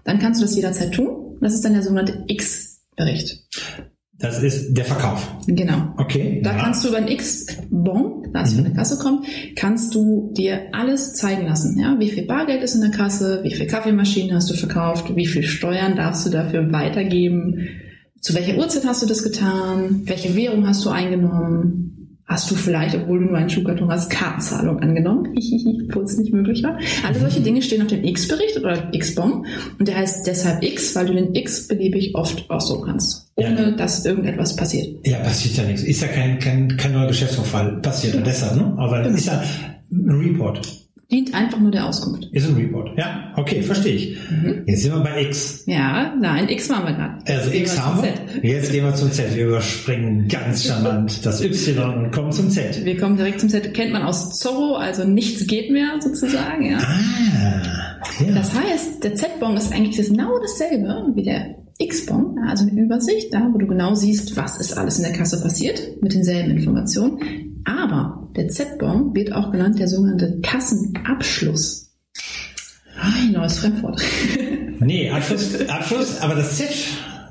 dann 0.04 0.18
kannst 0.18 0.42
du 0.42 0.44
das 0.44 0.54
jederzeit 0.54 0.92
tun. 0.92 1.25
Das 1.40 1.54
ist 1.54 1.64
dann 1.64 1.74
der 1.74 1.82
sogenannte 1.82 2.24
X-Bericht. 2.26 3.44
Das 4.18 4.42
ist 4.42 4.72
der 4.72 4.84
Verkauf. 4.86 5.28
Genau. 5.46 5.92
Okay. 5.98 6.40
Da 6.42 6.52
ja. 6.52 6.62
kannst 6.62 6.82
du 6.82 6.88
über 6.88 6.96
ein 6.96 7.08
X-Bon, 7.08 8.26
da 8.32 8.42
es 8.42 8.52
Mhm. 8.52 8.56
von 8.56 8.64
der 8.64 8.74
Kasse 8.74 8.98
kommt, 8.98 9.26
kannst 9.56 9.94
du 9.94 10.32
dir 10.34 10.68
alles 10.72 11.14
zeigen 11.14 11.46
lassen. 11.46 11.78
Ja, 11.78 11.96
wie 11.98 12.08
viel 12.08 12.24
Bargeld 12.24 12.62
ist 12.62 12.74
in 12.74 12.80
der 12.80 12.90
Kasse, 12.90 13.40
wie 13.42 13.54
viel 13.54 13.66
Kaffeemaschinen 13.66 14.34
hast 14.34 14.50
du 14.50 14.54
verkauft, 14.54 15.14
wie 15.14 15.26
viel 15.26 15.42
Steuern 15.42 15.96
darfst 15.96 16.24
du 16.26 16.30
dafür 16.30 16.72
weitergeben, 16.72 17.68
zu 18.20 18.34
welcher 18.34 18.56
Uhrzeit 18.56 18.86
hast 18.86 19.02
du 19.02 19.06
das 19.06 19.22
getan, 19.22 20.02
welche 20.04 20.34
Währung 20.34 20.66
hast 20.66 20.84
du 20.84 20.90
eingenommen, 20.90 21.85
Hast 22.28 22.50
du 22.50 22.56
vielleicht, 22.56 22.94
obwohl 22.96 23.20
du 23.20 23.26
nur 23.26 23.36
einen 23.36 23.48
Schuhkarton 23.48 23.88
hast, 23.88 24.10
Kartenzahlung 24.10 24.80
angenommen, 24.80 25.32
obwohl 25.88 26.02
es 26.04 26.18
nicht 26.18 26.32
möglich 26.32 26.60
war? 26.64 26.76
Alle 27.06 27.20
solche 27.20 27.40
Dinge 27.40 27.62
stehen 27.62 27.82
auf 27.82 27.86
dem 27.88 28.02
X-Bericht 28.02 28.56
oder 28.58 28.88
X-Bon 28.92 29.46
und 29.78 29.86
der 29.88 29.96
heißt 29.96 30.26
deshalb 30.26 30.62
X, 30.64 30.96
weil 30.96 31.06
du 31.06 31.14
den 31.14 31.34
X 31.36 31.68
beliebig 31.68 32.14
oft 32.16 32.50
ausdrucken 32.50 32.86
kannst, 32.86 33.30
ohne 33.36 33.60
Ja. 33.62 33.70
dass 33.70 34.04
irgendetwas 34.04 34.56
passiert. 34.56 35.06
Ja, 35.06 35.18
passiert 35.18 35.56
ja 35.56 35.64
nichts. 35.64 35.82
Ist 35.84 36.02
ja 36.02 36.08
kein, 36.08 36.38
kein, 36.40 36.76
kein 36.76 36.92
neuer 36.92 37.06
Geschäftsvorfall. 37.06 37.80
Passiert 37.80 38.16
ja 38.16 38.20
deshalb, 38.22 38.56
ne? 38.56 38.74
Aber 38.76 39.02
Genau. 39.02 39.14
ist 39.16 39.26
ja 39.26 39.40
ein 39.92 40.10
Report. 40.10 40.60
Dient 41.10 41.32
einfach 41.34 41.60
nur 41.60 41.70
der 41.70 41.86
Auskunft. 41.86 42.24
Ist 42.32 42.48
ein 42.48 42.56
Report. 42.56 42.98
Ja, 42.98 43.32
okay, 43.36 43.62
verstehe 43.62 43.94
ich. 43.94 44.18
Mhm. 44.28 44.64
Jetzt 44.66 44.82
sind 44.82 44.92
wir 44.92 45.00
bei 45.00 45.22
X. 45.22 45.62
Ja, 45.66 46.12
nein, 46.20 46.48
X 46.48 46.68
waren 46.68 46.84
wir 46.84 46.94
gerade. 46.94 47.18
Also 47.28 47.52
X 47.52 47.80
haben 47.80 48.02
wir. 48.02 48.50
Jetzt 48.50 48.72
gehen 48.72 48.84
wir 48.84 48.94
zum 48.94 49.12
Z. 49.12 49.36
Wir 49.36 49.46
überspringen 49.46 50.26
ganz 50.26 50.64
charmant 50.64 51.24
das 51.24 51.44
Y 51.44 51.78
und 52.06 52.10
kommen 52.10 52.32
zum 52.32 52.50
Z. 52.50 52.84
Wir 52.84 52.96
kommen 52.96 53.16
direkt 53.16 53.38
zum 53.38 53.48
Z. 53.48 53.72
Kennt 53.72 53.92
man 53.92 54.02
aus 54.02 54.36
Zorro, 54.36 54.74
also 54.74 55.04
nichts 55.04 55.46
geht 55.46 55.70
mehr 55.70 56.00
sozusagen. 56.00 56.70
Ja. 56.72 56.78
Ah, 56.78 58.24
ja. 58.26 58.34
Das 58.34 58.52
heißt, 58.52 59.04
der 59.04 59.14
Z-Bon 59.14 59.56
ist 59.56 59.72
eigentlich 59.72 60.04
genau 60.08 60.40
dasselbe 60.40 61.12
wie 61.14 61.22
der 61.22 61.54
X-Bon, 61.78 62.36
ja, 62.36 62.50
also 62.50 62.66
eine 62.66 62.80
Übersicht, 62.80 63.32
da, 63.34 63.50
wo 63.52 63.58
du 63.58 63.66
genau 63.66 63.94
siehst, 63.94 64.36
was 64.36 64.58
ist 64.58 64.76
alles 64.76 64.98
in 64.98 65.04
der 65.04 65.12
Kasse 65.12 65.40
passiert, 65.42 66.02
mit 66.02 66.14
denselben 66.14 66.52
Informationen. 66.52 67.18
Aber 67.66 68.15
der 68.36 68.48
Z-Bon 68.48 69.14
wird 69.14 69.32
auch 69.32 69.50
genannt 69.50 69.78
der 69.78 69.88
sogenannte 69.88 70.40
Kassenabschluss. 70.42 71.90
Ein 73.00 73.32
neues 73.32 73.58
Fremdwort. 73.58 74.00
Nee, 74.78 75.08
Abschluss, 75.08 75.58
Abschluss, 75.70 76.20
aber 76.20 76.34
das 76.34 76.58
Z 76.58 76.68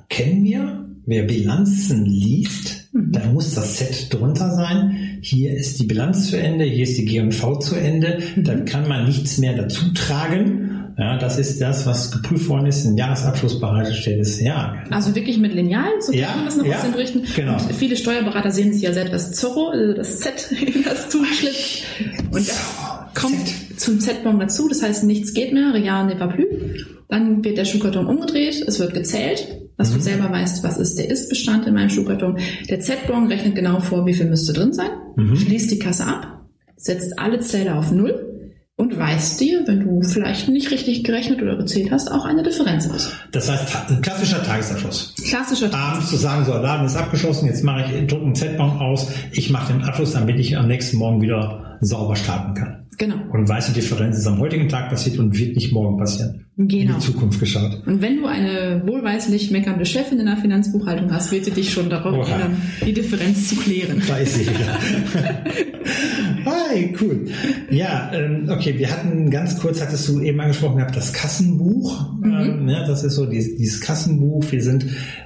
kennen 0.09 0.43
wir. 0.43 0.89
Wer 1.05 1.23
Bilanzen 1.25 2.03
liest, 2.03 2.85
Mhm. 2.95 3.11
da 3.11 3.25
muss 3.31 3.53
das 3.53 3.75
Z 3.75 4.07
drunter 4.13 4.55
sein. 4.55 5.19
Hier 5.21 5.53
ist 5.53 5.79
die 5.79 5.85
Bilanz 5.85 6.29
zu 6.29 6.37
Ende, 6.39 6.63
hier 6.63 6.83
ist 6.83 6.97
die 6.97 7.05
G&V 7.05 7.57
zu 7.59 7.75
Ende. 7.75 8.19
Mhm. 8.35 8.43
Dann 8.45 8.65
kann 8.65 8.87
man 8.87 9.05
nichts 9.05 9.37
mehr 9.37 9.53
dazu 9.53 9.91
tragen. 9.93 10.64
Ja, 10.97 11.17
das 11.17 11.37
ist 11.37 11.59
das, 11.59 11.85
was 11.85 12.09
geprüft 12.11 12.47
worden 12.47 12.67
ist, 12.67 12.85
im 12.85 12.95
Jahresabschluss 12.95 13.59
bereitgestellt 13.59 14.21
ist. 14.21 14.39
Ja, 14.39 14.75
Also 14.91 15.13
wirklich 15.13 15.37
mit 15.37 15.53
Lineal, 15.53 15.89
so 15.99 16.13
Ja, 16.13 16.27
kann 16.27 16.35
man 16.37 16.45
das 16.45 16.57
noch 16.57 16.65
ja, 16.65 16.77
aus 16.77 16.81
den 16.83 16.91
Berichten. 16.93 17.23
genau. 17.35 17.53
Und 17.55 17.73
viele 17.73 17.97
Steuerberater 17.97 18.49
sehen 18.51 18.71
sich 18.71 18.83
ja 18.83 18.93
selbst 18.93 19.11
als 19.13 19.31
Zorro, 19.33 19.69
also 19.69 19.93
das 19.93 20.19
Z, 20.19 20.33
das 20.85 21.09
zugeschlippt. 21.09 21.83
Und 22.31 22.47
das 22.47 22.61
kommt 23.13 23.35
zum 23.79 23.99
Z-Bon 23.99 24.39
dazu, 24.39 24.69
das 24.69 24.81
heißt, 24.83 25.03
nichts 25.03 25.33
geht 25.33 25.51
mehr, 25.53 25.73
Real 25.73 26.05
ne 26.05 26.17
va 26.19 26.27
plus. 26.27 26.47
Dann 27.09 27.43
wird 27.43 27.57
der 27.57 27.65
Schuhkarton 27.65 28.07
umgedreht, 28.07 28.63
es 28.65 28.79
wird 28.79 28.93
gezählt, 28.93 29.47
dass 29.77 29.91
Mhm. 29.91 29.95
du 29.95 29.99
selber 30.01 30.31
weißt, 30.31 30.63
was 30.63 30.77
ist 30.77 30.97
der 30.97 31.09
Ist-Bestand 31.11 31.67
in 31.67 31.73
meinem 31.73 31.89
Schuhkarton. 31.89 32.37
Der 32.69 32.79
Z-Bon 32.79 33.27
rechnet 33.27 33.55
genau 33.55 33.79
vor, 33.81 34.05
wie 34.05 34.13
viel 34.13 34.27
müsste 34.29 34.53
drin 34.53 34.71
sein, 34.71 34.89
Mhm. 35.17 35.35
schließt 35.35 35.69
die 35.71 35.79
Kasse 35.79 36.05
ab, 36.05 36.45
setzt 36.77 37.19
alle 37.19 37.39
Zähler 37.41 37.77
auf 37.79 37.91
Null 37.91 38.31
und 38.77 38.97
weist 38.99 39.39
dir, 39.39 39.63
wenn 39.67 39.79
du 39.85 40.01
vielleicht 40.05 40.49
nicht 40.49 40.69
richtig 40.69 41.03
gerechnet 41.05 41.41
oder 41.41 41.55
gezählt 41.55 41.91
hast, 41.91 42.11
auch 42.11 42.25
eine 42.25 42.43
Differenz 42.43 42.89
aus. 42.89 43.09
das 43.31 43.49
heißt 43.49 43.69
ta- 43.71 43.85
ein 43.87 44.01
klassischer 44.01 44.43
Tagesabschluss. 44.43 45.13
Klassischer 45.29 45.73
Abends 45.73 46.09
zu 46.09 46.17
sagen, 46.17 46.43
so, 46.45 46.51
Laden 46.53 46.85
ist 46.85 46.97
abgeschlossen, 46.97 47.47
jetzt 47.47 47.63
mache 47.63 47.85
ich, 47.85 48.07
drücke 48.07 48.25
einen 48.25 48.35
Z-Bon 48.35 48.79
aus, 48.79 49.07
ich 49.31 49.49
mache 49.49 49.71
den 49.73 49.83
Abschluss, 49.83 50.11
damit 50.11 50.37
ich 50.39 50.57
am 50.57 50.67
nächsten 50.67 50.97
Morgen 50.97 51.21
wieder 51.21 51.77
sauber 51.79 52.15
starten 52.17 52.53
kann. 52.53 52.84
Genau. 52.97 53.15
Und 53.31 53.47
weiß, 53.49 53.67
die 53.67 53.73
Differenz 53.73 54.17
ist 54.17 54.27
am 54.27 54.39
heutigen 54.39 54.69
Tag 54.69 54.89
passiert 54.89 55.19
und 55.19 55.37
wird 55.37 55.55
nicht 55.55 55.71
morgen 55.73 55.97
passieren. 55.97 56.45
In 56.57 56.67
Genau. 56.67 56.93
die 56.95 56.99
Zukunft 56.99 57.39
geschaut. 57.39 57.81
Und 57.85 58.01
wenn 58.01 58.17
du 58.17 58.25
eine 58.27 58.81
wohlweislich 58.85 59.51
meckernde 59.51 59.85
Chefin 59.85 60.19
in 60.19 60.25
der 60.27 60.37
Finanzbuchhaltung 60.37 61.11
hast, 61.11 61.31
wird 61.31 61.45
sie 61.45 61.51
dich 61.51 61.71
schon 61.73 61.89
darauf 61.89 62.27
erinnern, 62.29 62.61
die 62.85 62.93
Differenz 62.93 63.49
zu 63.49 63.55
klären. 63.57 64.01
Da 64.07 64.17
ist 64.17 64.35
sie 64.35 64.41
wieder. 64.47 64.79
Hi, 66.45 66.93
cool. 67.01 67.25
Ja, 67.69 68.11
ähm, 68.13 68.47
okay, 68.49 68.77
wir 68.77 68.89
hatten 68.91 69.29
ganz 69.29 69.59
kurz, 69.59 69.81
hattest 69.81 70.07
du 70.07 70.21
eben 70.21 70.39
angesprochen 70.39 70.77
gehabt, 70.77 70.95
das 70.95 71.11
Kassenbuch. 71.11 72.13
Ähm, 72.23 72.67
ja, 72.69 72.85
das 72.87 73.03
ist 73.03 73.15
so 73.15 73.25
dieses, 73.25 73.55
dieses 73.57 73.81
Kassenbuch. 73.81 74.43
Wir 74.51 74.61
sind 74.61 74.85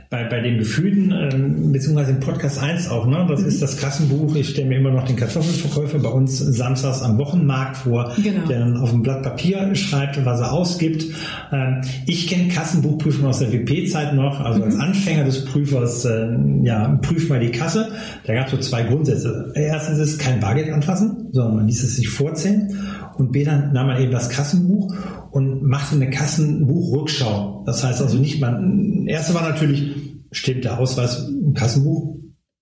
bei, 0.09 0.23
bei 0.23 0.39
den 0.41 0.57
Gefühlten, 0.57 1.11
ähm, 1.11 1.71
beziehungsweise 1.71 2.09
im 2.11 2.19
Podcast 2.19 2.59
1 2.59 2.89
auch, 2.89 3.05
ne? 3.05 3.27
Das 3.29 3.43
ist 3.43 3.61
das 3.61 3.77
Kassenbuch. 3.77 4.35
Ich 4.35 4.49
stelle 4.49 4.67
mir 4.67 4.79
immer 4.79 4.89
noch 4.89 5.05
den 5.05 5.15
Kartoffelverkäufer 5.15 5.99
bei 5.99 6.09
uns 6.09 6.39
samstags 6.39 7.03
am 7.03 7.19
Wochenmarkt 7.19 7.77
vor, 7.77 8.11
Genau. 8.15 8.47
der 8.47 8.57
dann 8.59 8.77
auf 8.77 8.91
ein 8.91 9.03
Blatt 9.03 9.21
Papier 9.21 9.75
schreibt, 9.75 10.25
was 10.25 10.39
er 10.39 10.51
ausgibt. 10.51 11.05
Ähm, 11.51 11.81
ich 12.07 12.25
kenne 12.27 12.47
Kassenbuchprüfung 12.47 13.27
aus 13.27 13.37
der 13.37 13.53
WP-Zeit 13.53 14.15
noch, 14.15 14.39
also 14.39 14.63
als 14.63 14.79
Anfänger 14.79 15.25
des 15.25 15.45
Prüfers, 15.45 16.03
äh, 16.05 16.27
ja, 16.63 16.97
prüf 17.03 17.29
mal 17.29 17.39
die 17.39 17.51
Kasse. 17.51 17.89
Da 18.25 18.33
gab 18.33 18.45
es 18.47 18.51
so 18.51 18.57
zwei 18.57 18.81
Grundsätze. 18.83 19.51
Erstens 19.53 19.99
ist 19.99 20.19
kein 20.19 20.39
Bargeld 20.39 20.71
anfassen, 20.71 21.27
sondern 21.33 21.55
man 21.57 21.67
ließ 21.67 21.83
es 21.83 21.97
sich 21.97 22.09
vorzählen. 22.09 22.75
Und 23.19 23.33
B, 23.33 23.43
dann 23.43 23.73
nahm 23.73 23.87
man 23.87 24.01
eben 24.01 24.13
das 24.13 24.29
Kassenbuch 24.29 24.95
und 25.31 25.61
machte 25.61 25.95
eine 25.95 26.09
Kassenbuchrückschau. 26.09 27.63
Das 27.65 27.83
heißt 27.83 28.01
also 28.01 28.17
nicht, 28.17 28.39
man, 28.39 29.07
erste 29.07 29.33
war 29.33 29.41
natürlich, 29.41 29.93
stimmt 30.31 30.63
der 30.63 30.79
Ausweis 30.79 31.27
im 31.27 31.53
Kassenbuch, 31.53 32.15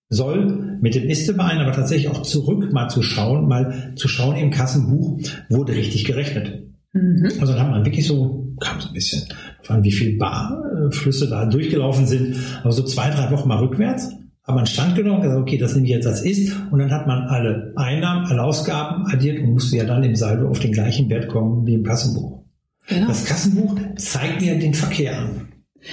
soll 0.10 0.80
mit 0.82 0.96
dem 0.96 1.08
Ist 1.08 1.30
überein, 1.30 1.60
aber 1.60 1.74
tatsächlich 1.74 2.10
auch 2.10 2.24
zurück 2.24 2.74
mal 2.74 2.90
zu 2.90 3.04
schauen, 3.04 3.48
mal 3.48 3.94
zu 3.96 4.08
schauen 4.08 4.36
im 4.36 4.50
Kassenbuch, 4.50 5.20
wurde 5.48 5.76
richtig 5.76 6.06
gerechnet. 6.06 6.72
Mhm. 6.92 7.30
Also 7.40 7.54
dann 7.54 7.62
hat 7.62 7.72
man 7.72 7.86
wirklich 7.86 8.08
so, 8.08 8.56
kam 8.60 8.82
so 8.82 8.88
ein 8.88 8.96
bisschen 8.96 9.26
auf 9.62 9.70
an, 9.70 9.84
wie 9.84 9.92
viel 9.92 10.18
Barflüsse 10.18 11.30
da 11.30 11.46
durchgelaufen 11.46 12.08
sind, 12.08 12.36
aber 12.64 12.72
so 12.72 12.82
zwei, 12.82 13.12
drei 13.12 13.30
Wochen 13.30 13.48
mal 13.48 13.60
rückwärts, 13.60 14.10
hat 14.48 14.56
man 14.56 14.66
Stand 14.66 14.96
genommen, 14.96 15.22
gesagt, 15.22 15.42
okay, 15.42 15.58
das 15.58 15.76
nehme 15.76 15.88
ich 15.88 15.94
jetzt 15.94 16.08
als 16.08 16.22
ist 16.22 16.54
und 16.72 16.80
dann 16.80 16.90
hat 16.90 17.06
man 17.06 17.24
alle 17.28 17.74
Einnahmen, 17.76 18.26
alle 18.28 18.42
Ausgaben 18.42 19.06
addiert 19.08 19.40
und 19.40 19.52
musste 19.52 19.76
ja 19.76 19.84
dann 19.84 20.04
im 20.04 20.16
Saldo 20.16 20.48
auf 20.48 20.60
den 20.60 20.72
gleichen 20.72 21.10
Wert 21.10 21.28
kommen 21.28 21.68
wie 21.68 21.74
im 21.74 21.84
Kassenbuch. 21.84 22.44
Genau. 22.88 23.08
Das 23.08 23.26
Kassenbuch 23.26 23.76
zeigt 23.98 24.42
mir 24.42 24.58
den 24.58 24.74
Verkehr 24.74 25.20
an. 25.20 25.50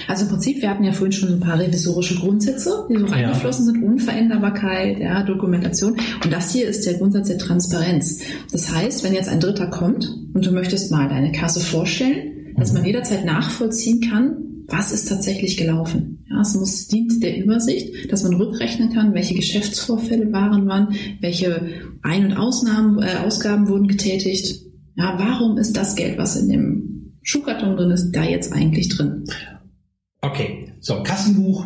Also 0.07 0.23
im 0.23 0.29
Prinzip, 0.29 0.61
wir 0.61 0.69
hatten 0.69 0.85
ja 0.85 0.93
vorhin 0.93 1.11
schon 1.11 1.33
ein 1.33 1.39
paar 1.41 1.59
revisorische 1.59 2.15
Grundsätze, 2.15 2.87
die 2.89 2.97
so 2.97 3.05
reingeflossen 3.05 3.65
sind. 3.65 3.83
Unveränderbarkeit, 3.83 4.99
ja, 4.99 5.23
Dokumentation. 5.23 5.97
Und 6.23 6.33
das 6.33 6.51
hier 6.51 6.67
ist 6.67 6.85
der 6.85 6.95
Grundsatz 6.95 7.27
der 7.27 7.37
Transparenz. 7.37 8.21
Das 8.51 8.73
heißt, 8.73 9.03
wenn 9.03 9.13
jetzt 9.13 9.29
ein 9.29 9.41
Dritter 9.41 9.67
kommt 9.67 10.09
und 10.33 10.45
du 10.45 10.51
möchtest 10.51 10.91
mal 10.91 11.09
deine 11.09 11.31
Kasse 11.33 11.59
vorstellen, 11.59 12.53
dass 12.57 12.73
man 12.73 12.85
jederzeit 12.85 13.25
nachvollziehen 13.25 14.01
kann, 14.01 14.54
was 14.67 14.91
ist 14.91 15.09
tatsächlich 15.09 15.57
gelaufen. 15.57 16.25
Ja, 16.29 16.41
es 16.41 16.55
muss, 16.55 16.87
dient 16.87 17.21
der 17.23 17.37
Übersicht, 17.43 18.11
dass 18.11 18.23
man 18.23 18.33
rückrechnen 18.33 18.91
kann, 18.93 19.13
welche 19.13 19.35
Geschäftsvorfälle 19.35 20.31
waren 20.31 20.67
wann, 20.67 20.95
welche 21.21 21.69
Ein- 22.01 22.25
und 22.25 22.33
Ausnahmen, 22.33 23.01
äh, 23.01 23.17
Ausgaben 23.25 23.67
wurden 23.67 23.87
getätigt. 23.87 24.61
Ja, 24.95 25.15
warum 25.17 25.57
ist 25.57 25.75
das 25.75 25.95
Geld, 25.95 26.17
was 26.17 26.35
in 26.35 26.49
dem 26.49 27.13
Schuhkarton 27.21 27.75
drin 27.75 27.91
ist, 27.91 28.11
da 28.11 28.23
jetzt 28.23 28.53
eigentlich 28.53 28.89
drin? 28.89 29.25
Okay, 30.21 30.73
so 30.79 31.03
Kassenbuch. 31.03 31.65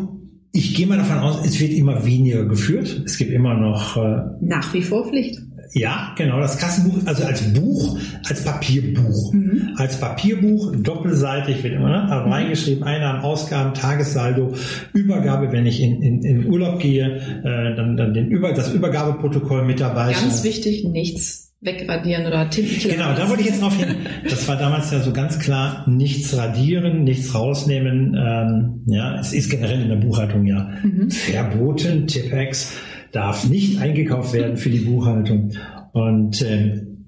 Ich 0.51 0.73
gehe 0.75 0.87
mal 0.87 0.97
davon 0.97 1.19
aus, 1.19 1.45
es 1.45 1.59
wird 1.59 1.73
immer 1.73 2.05
weniger 2.05 2.45
geführt. 2.45 3.03
Es 3.05 3.17
gibt 3.17 3.31
immer 3.31 3.53
noch 3.53 3.97
äh, 3.97 4.21
Nach 4.41 4.73
wie 4.73 4.81
vor 4.81 5.07
Pflicht. 5.07 5.39
Ja, 5.73 6.13
genau, 6.17 6.39
das 6.39 6.57
Kassenbuch, 6.57 7.05
also 7.05 7.23
als 7.25 7.41
Buch, 7.53 7.99
als 8.27 8.43
Papierbuch. 8.43 9.33
Mhm. 9.33 9.73
Als 9.75 9.99
Papierbuch, 9.99 10.73
doppelseitig 10.75 11.63
wird 11.63 11.75
immer 11.75 11.89
ne, 11.89 12.11
also 12.11 12.29
reingeschrieben, 12.29 12.83
Einnahmen, 12.83 13.21
Ausgaben, 13.21 13.73
Tagessaldo, 13.73 14.53
Übergabe, 14.93 15.51
wenn 15.51 15.65
ich 15.65 15.81
in, 15.81 16.01
in, 16.01 16.23
in 16.23 16.45
Urlaub 16.47 16.79
gehe, 16.79 17.17
äh, 17.43 17.75
dann, 17.75 17.97
dann 17.97 18.13
den 18.13 18.27
Über, 18.29 18.53
das 18.53 18.73
Übergabeprotokoll 18.73 19.63
mit 19.65 19.79
dabei. 19.79 20.11
Ganz 20.13 20.43
wichtig, 20.43 20.85
nichts 20.85 21.47
wegradieren 21.61 22.25
oder 22.25 22.49
Tintenkiller. 22.49 22.93
Genau, 22.93 23.13
da 23.15 23.29
wollte 23.29 23.41
ich 23.41 23.49
jetzt 23.49 23.61
drauf 23.61 23.75
hin. 23.77 23.95
Das 24.29 24.47
war 24.47 24.55
damals 24.55 24.91
ja 24.91 25.01
so 25.01 25.11
ganz 25.11 25.39
klar, 25.39 25.83
nichts 25.89 26.35
radieren, 26.37 27.03
nichts 27.03 27.35
rausnehmen. 27.35 28.15
Ähm, 28.17 28.81
ja, 28.87 29.19
es 29.19 29.33
ist 29.33 29.49
generell 29.49 29.81
in 29.81 29.89
der 29.89 29.97
Buchhaltung 29.97 30.45
ja 30.45 30.69
Mhm. 30.83 31.11
verboten. 31.11 32.07
Tippex 32.07 32.73
darf 33.11 33.47
nicht 33.49 33.79
eingekauft 33.79 34.33
werden 34.33 34.57
für 34.57 34.69
die 34.69 34.79
Buchhaltung. 34.79 35.51
Und 35.93 36.41
ähm, 36.41 37.07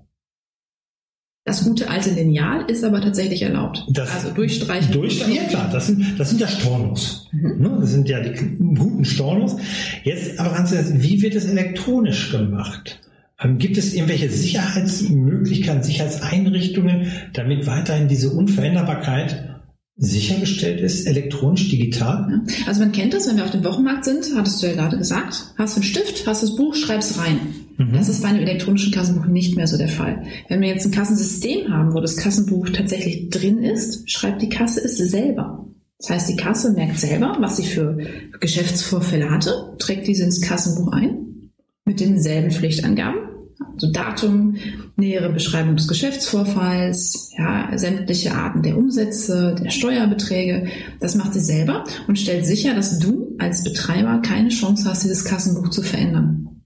Das 1.45 1.63
gute 1.63 1.89
alte 1.89 2.11
Lineal 2.11 2.69
ist 2.69 2.83
aber 2.83 3.01
tatsächlich 3.01 3.41
erlaubt. 3.41 3.83
Das- 3.89 4.13
also 4.13 4.29
durchstreichen. 4.33 4.91
Durchstreichen, 4.91 5.35
ja 5.35 5.43
klar, 5.45 5.69
das 5.71 5.87
sind, 5.87 6.19
das 6.19 6.29
sind 6.29 6.39
ja 6.41 6.47
Stornos. 6.47 7.29
Mhm. 7.31 7.61
Ne? 7.61 7.77
Das 7.81 7.91
sind 7.91 8.07
ja 8.09 8.19
die 8.21 8.33
guten 8.75 9.05
Stornos. 9.05 9.57
Jetzt 10.03 10.39
aber 10.39 10.55
ganz 10.55 10.71
ehrlich, 10.71 11.01
wie 11.01 11.21
wird 11.21 11.35
es 11.35 11.45
elektronisch 11.45 12.31
gemacht? 12.31 12.99
Ähm, 13.39 13.57
Gibt 13.57 13.77
es 13.77 13.93
irgendwelche 13.95 14.29
Sicherheitsmöglichkeiten, 14.29 15.81
Sicherheitseinrichtungen, 15.83 17.07
damit 17.33 17.65
weiterhin 17.65 18.07
diese 18.07 18.29
Unveränderbarkeit 18.29 19.50
sichergestellt 19.97 20.81
ist, 20.81 21.05
elektronisch, 21.05 21.69
digital? 21.69 22.41
Also 22.65 22.79
man 22.79 22.91
kennt 22.91 23.13
das, 23.13 23.27
wenn 23.27 23.37
wir 23.37 23.43
auf 23.43 23.51
dem 23.51 23.63
Wochenmarkt 23.63 24.05
sind, 24.05 24.31
hattest 24.35 24.61
du 24.61 24.67
ja 24.67 24.73
gerade 24.73 24.97
gesagt, 24.97 25.53
hast 25.57 25.75
du 25.75 25.81
einen 25.81 25.89
Stift, 25.89 26.25
hast 26.25 26.43
das 26.43 26.55
Buch, 26.55 26.75
schreibst 26.75 27.19
rein. 27.19 27.39
Mhm. 27.77 27.93
Das 27.93 28.09
ist 28.09 28.21
bei 28.21 28.29
einem 28.29 28.41
elektronischen 28.41 28.93
Kassenbuch 28.93 29.25
nicht 29.25 29.55
mehr 29.55 29.67
so 29.67 29.77
der 29.77 29.89
Fall. 29.89 30.23
Wenn 30.47 30.61
wir 30.61 30.69
jetzt 30.69 30.85
ein 30.85 30.91
Kassensystem 30.91 31.69
haben, 31.69 31.93
wo 31.93 31.99
das 31.99 32.17
Kassenbuch 32.17 32.69
tatsächlich 32.69 33.29
drin 33.29 33.59
ist, 33.59 34.09
schreibt 34.09 34.41
die 34.41 34.49
Kasse 34.49 34.81
es 34.83 34.97
selber. 34.97 35.67
Das 35.99 36.09
heißt, 36.09 36.29
die 36.29 36.35
Kasse 36.35 36.71
merkt 36.73 36.99
selber, 36.99 37.37
was 37.39 37.57
sie 37.57 37.65
für 37.65 37.97
Geschäftsvorfälle 38.39 39.29
hatte, 39.29 39.75
trägt 39.77 40.07
diese 40.07 40.23
ins 40.23 40.41
Kassenbuch 40.41 40.91
ein, 40.93 41.51
mit 41.85 41.99
denselben 41.99 42.49
Pflichtangaben 42.49 43.30
also 43.73 43.91
Datum, 43.91 44.55
nähere 44.95 45.31
Beschreibung 45.31 45.75
des 45.75 45.87
Geschäftsvorfalls, 45.87 47.31
ja, 47.37 47.77
sämtliche 47.77 48.33
Arten 48.33 48.61
der 48.61 48.77
Umsätze, 48.77 49.55
der 49.61 49.69
Steuerbeträge. 49.69 50.67
Das 50.99 51.15
macht 51.15 51.33
sie 51.33 51.39
selber 51.39 51.83
und 52.07 52.19
stellt 52.19 52.45
sicher, 52.45 52.73
dass 52.75 52.99
du 52.99 53.35
als 53.39 53.63
Betreiber 53.63 54.21
keine 54.21 54.49
Chance 54.49 54.87
hast, 54.89 55.03
dieses 55.03 55.25
Kassenbuch 55.25 55.69
zu 55.69 55.81
verändern. 55.81 56.61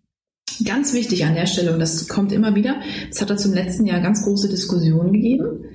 Ganz 0.64 0.94
wichtig 0.94 1.26
an 1.26 1.36
der 1.36 1.48
Stelle, 1.48 1.74
und 1.74 1.80
das 1.80 2.08
kommt 2.08 2.32
immer 2.32 2.56
wieder, 2.56 2.80
es 3.10 3.22
hat 3.22 3.30
dazu 3.30 3.50
im 3.50 3.56
letzten 3.56 3.86
Jahr 3.86 4.00
ganz 4.00 4.24
große 4.24 4.50
Diskussionen 4.50 5.12
gegeben, 5.12 5.66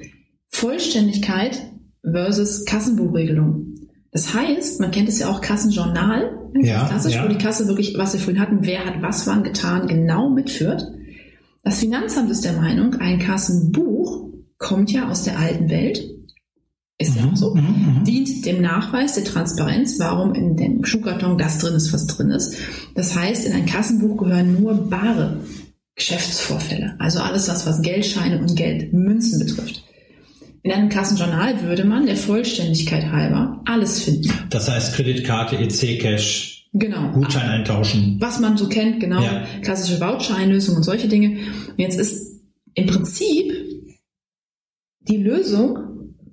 Vollständigkeit 0.48 1.60
versus 2.02 2.64
Kassenbuchregelung. 2.64 3.74
Das 4.12 4.34
heißt, 4.34 4.80
man 4.80 4.90
kennt 4.90 5.08
es 5.08 5.18
ja 5.20 5.28
auch 5.28 5.40
Kassenjournal, 5.40 6.36
ja, 6.60 6.88
klassisch, 6.88 7.14
ja. 7.14 7.24
wo 7.24 7.28
die 7.28 7.38
Kasse 7.38 7.68
wirklich, 7.68 7.96
was 7.96 8.12
wir 8.12 8.20
vorhin 8.20 8.40
hatten, 8.40 8.58
wer 8.62 8.84
hat 8.84 9.02
was 9.02 9.26
wann 9.26 9.44
getan, 9.44 9.86
genau 9.86 10.30
mitführt. 10.30 10.84
Das 11.62 11.78
Finanzamt 11.80 12.30
ist 12.30 12.44
der 12.44 12.54
Meinung, 12.54 12.94
ein 12.96 13.18
Kassenbuch 13.18 14.30
kommt 14.58 14.92
ja 14.92 15.08
aus 15.08 15.24
der 15.24 15.38
alten 15.38 15.68
Welt, 15.70 16.02
ist 16.98 17.16
ja 17.16 17.24
auch 17.30 17.36
so, 17.36 17.54
Mhm, 17.54 17.98
mhm. 18.00 18.04
dient 18.04 18.44
dem 18.44 18.60
Nachweis 18.60 19.14
der 19.14 19.24
Transparenz, 19.24 19.98
warum 19.98 20.34
in 20.34 20.56
dem 20.56 20.84
Schuhkarton 20.84 21.38
das 21.38 21.58
drin 21.58 21.74
ist, 21.74 21.92
was 21.92 22.06
drin 22.06 22.30
ist. 22.30 22.56
Das 22.94 23.16
heißt, 23.16 23.46
in 23.46 23.52
ein 23.52 23.66
Kassenbuch 23.66 24.18
gehören 24.18 24.60
nur 24.60 24.74
bare 24.74 25.40
Geschäftsvorfälle, 25.96 26.94
also 26.98 27.20
alles, 27.20 27.48
was, 27.48 27.66
was 27.66 27.82
Geldscheine 27.82 28.38
und 28.38 28.54
Geldmünzen 28.56 29.38
betrifft. 29.38 29.84
In 30.62 30.72
einem 30.72 30.90
Kassenjournal 30.90 31.62
würde 31.62 31.84
man 31.84 32.04
der 32.06 32.16
Vollständigkeit 32.16 33.10
halber 33.10 33.62
alles 33.64 34.02
finden. 34.02 34.30
Das 34.50 34.68
heißt 34.68 34.94
Kreditkarte, 34.94 35.56
EC-Cash, 35.56 36.59
Genau. 36.72 37.10
Gutschein 37.12 37.48
eintauschen. 37.50 38.16
was 38.20 38.38
man 38.40 38.56
so 38.56 38.68
kennt, 38.68 39.00
genau, 39.00 39.20
Ja. 39.22 39.44
klassische 39.62 40.00
Voucher-Einlösung 40.00 40.76
und 40.76 40.82
solche 40.84 41.08
Dinge. 41.08 41.30
Und 41.68 41.78
jetzt 41.78 41.98
ist 41.98 42.40
im 42.74 42.86
Prinzip 42.86 43.52
die 45.00 45.16
Lösung 45.16 45.78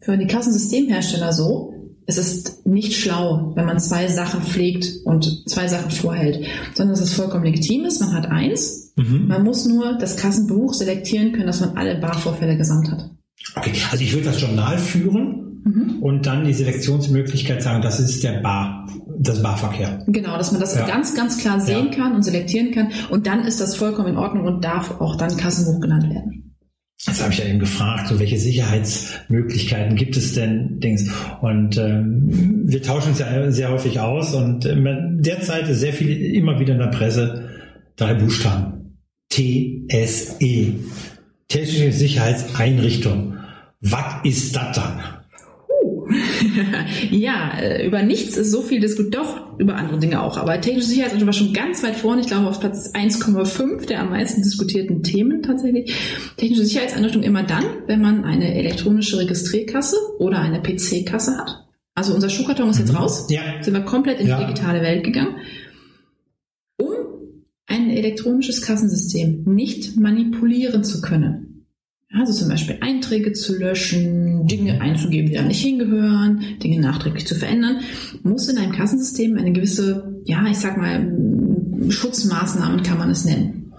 für 0.01 0.17
die 0.17 0.27
Kassensystemhersteller 0.27 1.33
so, 1.33 1.73
es 2.05 2.17
ist 2.17 2.65
nicht 2.65 2.93
schlau, 2.93 3.51
wenn 3.55 3.65
man 3.65 3.79
zwei 3.79 4.07
Sachen 4.07 4.41
pflegt 4.41 4.87
und 5.05 5.43
zwei 5.49 5.67
Sachen 5.67 5.91
vorhält, 5.91 6.45
sondern 6.73 6.93
es 6.93 7.01
ist 7.01 7.13
vollkommen 7.13 7.43
legitim 7.43 7.83
ist. 7.85 7.99
Man 7.99 8.13
hat 8.13 8.27
eins, 8.27 8.93
Mhm. 8.95 9.27
man 9.27 9.43
muss 9.43 9.65
nur 9.65 9.97
das 9.97 10.15
Kassenbuch 10.17 10.73
selektieren 10.73 11.31
können, 11.33 11.47
dass 11.47 11.59
man 11.61 11.75
alle 11.75 11.99
Barvorfälle 11.99 12.57
gesamt 12.57 12.89
hat. 12.91 13.09
Okay, 13.55 13.73
also 13.91 14.03
ich 14.03 14.13
würde 14.13 14.25
das 14.25 14.39
Journal 14.41 14.77
führen 14.77 15.61
Mhm. 15.65 16.01
und 16.01 16.25
dann 16.25 16.45
die 16.45 16.53
Selektionsmöglichkeit 16.53 17.61
sagen, 17.61 17.81
das 17.81 17.99
ist 17.99 18.23
der 18.23 18.39
Bar, 18.41 18.87
das 19.19 19.41
Barverkehr. 19.41 20.03
Genau, 20.07 20.37
dass 20.37 20.51
man 20.51 20.61
das 20.61 20.75
Ja. 20.75 20.85
ganz, 20.87 21.15
ganz 21.15 21.37
klar 21.37 21.59
sehen 21.59 21.89
Ja. 21.91 21.95
kann 21.95 22.15
und 22.15 22.23
selektieren 22.23 22.71
kann 22.71 22.89
und 23.09 23.27
dann 23.27 23.45
ist 23.45 23.59
das 23.61 23.75
vollkommen 23.75 24.09
in 24.09 24.17
Ordnung 24.17 24.45
und 24.45 24.63
darf 24.63 24.99
auch 25.01 25.15
dann 25.15 25.35
Kassenbuch 25.37 25.79
genannt 25.81 26.09
werden. 26.09 26.43
Das 27.05 27.21
habe 27.21 27.31
ich 27.31 27.39
ja 27.39 27.45
eben 27.45 27.59
gefragt, 27.59 28.07
so 28.07 28.19
welche 28.19 28.37
Sicherheitsmöglichkeiten 28.39 29.95
gibt 29.95 30.17
es 30.17 30.33
denn? 30.33 30.79
Dings? 30.79 31.09
Und 31.41 31.77
ähm, 31.77 32.63
wir 32.65 32.81
tauschen 32.81 33.09
uns 33.09 33.19
ja 33.19 33.51
sehr 33.51 33.69
häufig 33.71 33.99
aus 33.99 34.33
und 34.33 34.65
ähm, 34.65 35.19
derzeit 35.21 35.69
ist 35.69 35.79
sehr 35.79 35.93
viel 35.93 36.09
immer 36.35 36.59
wieder 36.59 36.73
in 36.73 36.79
der 36.79 36.87
Presse 36.87 37.49
drei 37.97 38.15
Buchstaben. 38.15 38.97
TSE. 39.29 40.73
Technische 41.47 41.91
Sicherheitseinrichtung. 41.91 43.35
Was 43.79 44.15
ist 44.23 44.55
das 44.55 44.75
dann? 44.75 44.99
ja, 47.11 47.57
äh, 47.59 47.85
über 47.85 48.03
nichts 48.03 48.37
ist 48.37 48.51
so 48.51 48.61
viel 48.61 48.79
diskutiert, 48.79 49.15
doch 49.15 49.57
über 49.59 49.75
andere 49.75 49.99
Dinge 49.99 50.21
auch. 50.21 50.37
Aber 50.37 50.59
technische 50.61 50.87
Sicherheit 50.87 51.25
war 51.25 51.33
schon 51.33 51.53
ganz 51.53 51.83
weit 51.83 51.95
vorne, 51.95 52.21
ich 52.21 52.27
glaube 52.27 52.47
auf 52.47 52.59
Platz 52.59 52.91
1,5 52.93 53.85
der 53.87 54.01
am 54.01 54.09
meisten 54.11 54.41
diskutierten 54.43 55.03
Themen 55.03 55.41
tatsächlich. 55.43 55.93
Technische 56.37 56.65
Sicherheitseinrichtung 56.65 57.23
immer 57.23 57.43
dann, 57.43 57.63
wenn 57.87 58.01
man 58.01 58.23
eine 58.23 58.53
elektronische 58.55 59.17
Registrierkasse 59.19 59.95
oder 60.19 60.39
eine 60.39 60.61
PC-Kasse 60.61 61.37
hat. 61.37 61.65
Also 61.95 62.13
unser 62.13 62.29
Schuhkarton 62.29 62.69
ist 62.69 62.79
jetzt 62.79 62.91
Mhm. 62.91 62.97
raus, 62.97 63.27
Ja. 63.29 63.41
sind 63.61 63.73
wir 63.73 63.81
komplett 63.81 64.19
in 64.19 64.25
die 64.27 64.31
Ja. 64.31 64.39
digitale 64.43 64.81
Welt 64.81 65.03
gegangen, 65.03 65.35
um 66.77 66.89
ein 67.65 67.89
elektronisches 67.89 68.61
Kassensystem 68.61 69.43
nicht 69.45 69.97
manipulieren 69.97 70.83
zu 70.83 71.01
können. 71.01 71.56
Also 72.13 72.31
zum 72.31 72.49
Beispiel 72.49 72.77
Einträge 72.81 73.33
zu 73.33 73.57
löschen, 73.57 74.47
Dinge 74.47 74.79
einzugeben, 74.79 75.29
die 75.29 75.35
da 75.35 75.43
nicht 75.43 75.61
hingehören, 75.61 76.41
Dinge 76.63 76.79
nachträglich 76.79 77.27
zu 77.27 77.35
verändern, 77.35 77.81
muss 78.23 78.47
in 78.47 78.57
einem 78.57 78.71
Kassensystem 78.71 79.37
eine 79.37 79.51
gewisse, 79.51 80.21
ja, 80.25 80.45
ich 80.49 80.57
sag 80.57 80.77
mal, 80.77 81.05
Schutzmaßnahmen 81.89 82.83
kann 82.83 82.97
man 82.97 83.09
es 83.09 83.25
nennen. 83.25 83.73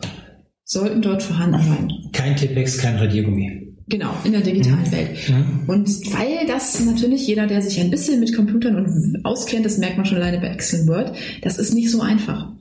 Sollten 0.64 1.00
dort 1.00 1.22
vorhanden 1.22 1.62
sein. 1.62 1.92
Kein 2.12 2.36
Tippex, 2.36 2.78
kein 2.78 2.96
Radiergummi. 2.96 3.74
Genau, 3.88 4.10
in 4.24 4.32
der 4.32 4.42
digitalen 4.42 4.82
Mhm. 4.82 4.92
Welt. 4.92 5.10
Mhm. 5.30 5.68
Und 5.68 5.88
weil 6.12 6.46
das 6.46 6.84
natürlich 6.84 7.26
jeder, 7.26 7.46
der 7.46 7.62
sich 7.62 7.80
ein 7.80 7.90
bisschen 7.90 8.20
mit 8.20 8.36
Computern 8.36 8.76
und 8.76 9.24
auskennt, 9.24 9.64
das 9.64 9.78
merkt 9.78 9.96
man 9.96 10.04
schon 10.04 10.18
alleine 10.18 10.38
bei 10.38 10.48
Excel 10.48 10.86
Word, 10.86 11.16
das 11.40 11.58
ist 11.58 11.72
nicht 11.72 11.90
so 11.90 12.02
einfach. 12.02 12.52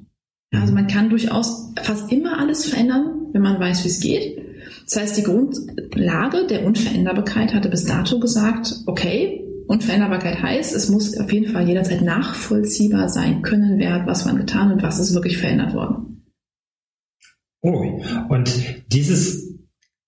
Ja, 0.54 0.62
Also 0.62 0.74
man 0.74 0.88
kann 0.88 1.10
durchaus 1.10 1.74
fast 1.84 2.10
immer 2.10 2.40
alles 2.40 2.66
verändern, 2.66 3.28
wenn 3.34 3.42
man 3.42 3.60
weiß, 3.60 3.84
wie 3.84 3.90
es 3.90 4.00
geht. 4.00 4.38
Das 4.88 5.02
heißt, 5.02 5.18
die 5.18 5.24
Grundlage 5.24 6.48
der 6.48 6.66
Unveränderbarkeit 6.66 7.54
hatte 7.54 7.68
bis 7.70 7.84
dato 7.84 8.20
gesagt, 8.20 8.74
okay, 8.86 9.44
Unveränderbarkeit 9.68 10.42
heißt, 10.42 10.74
es 10.74 10.88
muss 10.88 11.18
auf 11.18 11.32
jeden 11.34 11.52
Fall 11.52 11.68
jederzeit 11.68 12.02
nachvollziehbar 12.02 13.10
sein 13.10 13.42
können, 13.42 13.80
wer 13.80 13.94
hat 13.94 14.08
was 14.08 14.26
wann 14.26 14.38
getan 14.38 14.72
und 14.72 14.82
was 14.82 14.98
ist 14.98 15.14
wirklich 15.14 15.38
verändert 15.38 15.74
worden. 15.74 16.24
Oh, 17.62 18.02
und 18.30 18.50
dieses, 18.88 19.58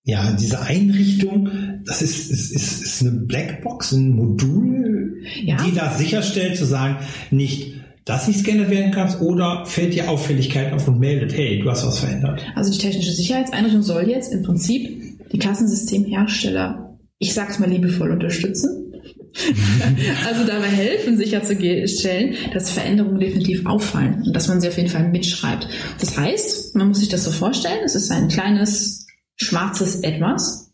ja, 0.03 0.31
diese 0.39 0.61
Einrichtung, 0.61 1.81
das 1.85 2.01
ist, 2.01 2.31
ist, 2.31 2.51
ist, 2.51 2.81
ist 2.81 3.01
eine 3.01 3.11
Blackbox, 3.11 3.91
ein 3.91 4.15
Modul, 4.15 5.17
Ja. 5.43 5.57
die 5.57 5.75
das 5.75 5.97
sicherstellt, 5.97 6.55
zu 6.55 6.63
sagen, 6.63 7.05
nicht, 7.31 7.81
dass 8.09 8.27
nicht 8.27 8.43
gescannt 8.43 8.71
werden 8.71 8.91
kannst 8.91 9.21
oder 9.21 9.65
fällt 9.67 9.93
dir 9.93 10.09
Auffälligkeit 10.09 10.73
auf 10.73 10.87
und 10.87 10.99
meldet, 10.99 11.31
hey, 11.31 11.59
du 11.59 11.69
hast 11.69 11.85
was 11.85 11.99
verändert. 11.99 12.41
Also 12.55 12.71
die 12.71 12.79
technische 12.79 13.11
Sicherheitseinrichtung 13.11 13.83
soll 13.83 14.09
jetzt 14.09 14.33
im 14.33 14.41
Prinzip 14.41 15.29
die 15.31 15.37
Kassensystemhersteller, 15.37 16.97
ich 17.19 17.35
sag's 17.35 17.59
mal 17.59 17.69
liebevoll, 17.69 18.09
unterstützen. 18.09 18.93
also 20.27 20.43
dabei 20.47 20.69
helfen, 20.69 21.17
sicherzustellen, 21.17 22.33
dass 22.51 22.71
Veränderungen 22.71 23.19
definitiv 23.19 23.67
auffallen 23.67 24.23
und 24.25 24.35
dass 24.35 24.47
man 24.47 24.59
sie 24.59 24.69
auf 24.69 24.77
jeden 24.77 24.89
Fall 24.89 25.07
mitschreibt. 25.07 25.67
Das 25.99 26.17
heißt, 26.17 26.75
man 26.75 26.87
muss 26.87 27.01
sich 27.01 27.09
das 27.09 27.23
so 27.23 27.29
vorstellen, 27.29 27.81
es 27.85 27.93
ist 27.93 28.09
ein 28.11 28.27
kleines 28.27 29.05
schwarzes 29.35 29.97
Etwas, 29.97 30.71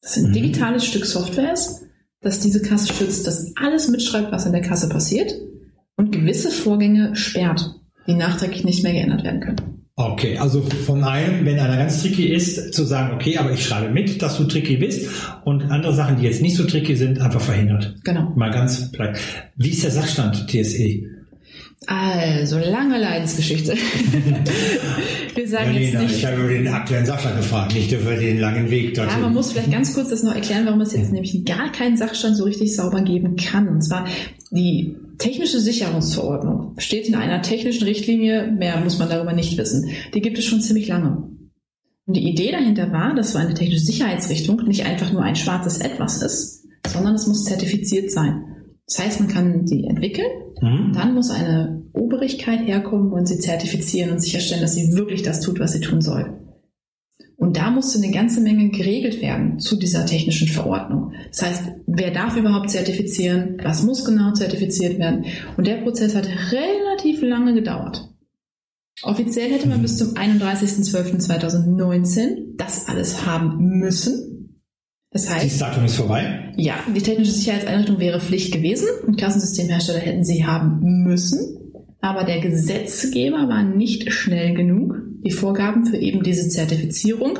das 0.00 0.16
ein 0.16 0.28
Mhm. 0.28 0.32
digitales 0.32 0.86
Stück 0.86 1.06
Software 1.06 1.52
ist, 1.52 1.80
das 2.20 2.38
diese 2.38 2.62
Kasse 2.62 2.92
schützt, 2.94 3.26
das 3.26 3.52
alles 3.56 3.88
mitschreibt, 3.88 4.30
was 4.30 4.46
in 4.46 4.52
der 4.52 4.62
Kasse 4.62 4.88
passiert 4.88 5.34
und 5.98 6.10
gewisse 6.12 6.50
Vorgänge 6.50 7.14
sperrt, 7.14 7.74
die 8.06 8.14
nachträglich 8.14 8.64
nicht 8.64 8.82
mehr 8.82 8.92
geändert 8.92 9.24
werden 9.24 9.40
können. 9.40 9.56
Okay, 9.96 10.38
also 10.38 10.62
von 10.62 11.02
einem, 11.02 11.44
wenn 11.44 11.58
einer 11.58 11.76
ganz 11.76 12.00
tricky 12.00 12.26
ist, 12.28 12.72
zu 12.72 12.84
sagen, 12.84 13.14
okay, 13.16 13.36
aber 13.36 13.50
ich 13.52 13.64
schreibe 13.66 13.92
mit, 13.92 14.22
dass 14.22 14.38
du 14.38 14.44
tricky 14.44 14.76
bist 14.76 15.08
und 15.44 15.64
andere 15.72 15.92
Sachen, 15.92 16.18
die 16.18 16.22
jetzt 16.24 16.40
nicht 16.40 16.56
so 16.56 16.62
tricky 16.64 16.94
sind, 16.94 17.20
einfach 17.20 17.40
verhindert. 17.40 17.96
Genau. 18.04 18.32
Mal 18.36 18.52
ganz 18.52 18.92
platt. 18.92 19.18
Wie 19.56 19.70
ist 19.70 19.82
der 19.82 19.90
Sachstand 19.90 20.46
TSE? 20.46 21.02
Also, 21.86 22.58
lange 22.58 22.98
Leidensgeschichte. 22.98 23.74
Wir 25.34 25.48
sagen 25.48 25.74
jetzt 25.74 25.92
Lena, 25.92 26.02
nicht. 26.02 26.16
ich 26.16 26.26
habe 26.26 26.36
über 26.42 26.48
den 26.48 26.68
aktuellen 26.68 27.06
Sachstand 27.06 27.36
gefragt, 27.36 27.74
nicht 27.74 27.90
über 27.92 28.14
den 28.14 28.38
langen 28.38 28.70
Weg 28.70 28.96
Ja, 28.96 29.04
dorthin. 29.04 29.22
man 29.22 29.34
muss 29.34 29.52
vielleicht 29.52 29.70
ganz 29.72 29.94
kurz 29.94 30.10
das 30.10 30.22
noch 30.22 30.34
erklären, 30.34 30.64
warum 30.66 30.80
es 30.80 30.92
jetzt 30.92 31.12
nämlich 31.12 31.44
gar 31.44 31.72
keinen 31.72 31.96
Sachstand 31.96 32.36
so 32.36 32.44
richtig 32.44 32.74
sauber 32.74 33.00
geben 33.02 33.36
kann. 33.36 33.68
Und 33.68 33.82
zwar 33.82 34.06
die 34.50 34.96
technische 35.18 35.60
Sicherungsverordnung 35.60 36.74
steht 36.78 37.06
in 37.08 37.14
einer 37.14 37.42
technischen 37.42 37.84
Richtlinie, 37.84 38.50
mehr 38.50 38.80
muss 38.80 38.98
man 38.98 39.08
darüber 39.08 39.32
nicht 39.32 39.58
wissen. 39.58 39.90
Die 40.14 40.20
gibt 40.20 40.38
es 40.38 40.44
schon 40.44 40.60
ziemlich 40.60 40.88
lange. 40.88 41.28
Und 42.06 42.16
die 42.16 42.28
Idee 42.28 42.52
dahinter 42.52 42.90
war, 42.92 43.14
dass 43.14 43.32
so 43.32 43.38
eine 43.38 43.54
technische 43.54 43.84
Sicherheitsrichtung 43.84 44.62
nicht 44.64 44.86
einfach 44.86 45.12
nur 45.12 45.22
ein 45.22 45.36
schwarzes 45.36 45.78
Etwas 45.78 46.22
ist, 46.22 46.66
sondern 46.86 47.14
es 47.14 47.26
muss 47.26 47.44
zertifiziert 47.44 48.10
sein. 48.10 48.44
Das 48.86 48.98
heißt, 49.04 49.20
man 49.20 49.28
kann 49.28 49.66
die 49.66 49.84
entwickeln, 49.84 50.30
Hm? 50.60 50.92
dann 50.94 51.14
muss 51.14 51.30
eine 51.30 51.84
Obrigkeit 51.92 52.66
herkommen 52.66 53.12
und 53.12 53.26
sie 53.26 53.38
zertifizieren 53.38 54.10
und 54.12 54.20
sicherstellen, 54.20 54.62
dass 54.62 54.74
sie 54.74 54.92
wirklich 54.94 55.22
das 55.22 55.40
tut, 55.40 55.60
was 55.60 55.72
sie 55.72 55.80
tun 55.80 56.00
soll. 56.00 56.47
Und 57.40 57.56
da 57.56 57.70
musste 57.70 57.98
eine 58.02 58.10
ganze 58.12 58.40
Menge 58.40 58.70
geregelt 58.70 59.22
werden 59.22 59.60
zu 59.60 59.76
dieser 59.76 60.04
technischen 60.06 60.48
Verordnung. 60.48 61.12
Das 61.30 61.42
heißt, 61.42 61.62
wer 61.86 62.10
darf 62.10 62.36
überhaupt 62.36 62.68
zertifizieren? 62.68 63.58
Was 63.62 63.84
muss 63.84 64.04
genau 64.04 64.32
zertifiziert 64.32 64.98
werden? 64.98 65.24
Und 65.56 65.68
der 65.68 65.76
Prozess 65.76 66.16
hat 66.16 66.26
relativ 66.50 67.22
lange 67.22 67.54
gedauert. 67.54 68.08
Offiziell 69.04 69.52
hätte 69.52 69.68
man 69.68 69.82
bis 69.82 69.98
zum 69.98 70.14
31.12.2019 70.14 72.56
das 72.56 72.88
alles 72.88 73.24
haben 73.24 73.78
müssen. 73.78 74.58
Das 75.10 75.30
heißt, 75.30 75.44
Dieses 75.44 75.58
Datum 75.60 75.84
ist 75.84 75.94
vorbei. 75.96 76.52
ja, 76.56 76.74
die 76.94 77.00
technische 77.00 77.30
Sicherheitseinrichtung 77.30 77.98
wäre 78.00 78.20
Pflicht 78.20 78.52
gewesen 78.52 78.88
und 79.06 79.16
Kassensystemhersteller 79.18 80.00
hätten 80.00 80.24
sie 80.24 80.44
haben 80.44 80.80
müssen. 81.04 81.54
Aber 82.00 82.24
der 82.24 82.40
Gesetzgeber 82.40 83.48
war 83.48 83.62
nicht 83.62 84.12
schnell 84.12 84.54
genug, 84.54 84.96
die 85.24 85.30
Vorgaben 85.30 85.86
für 85.86 85.96
eben 85.96 86.22
diese 86.22 86.48
Zertifizierung 86.48 87.38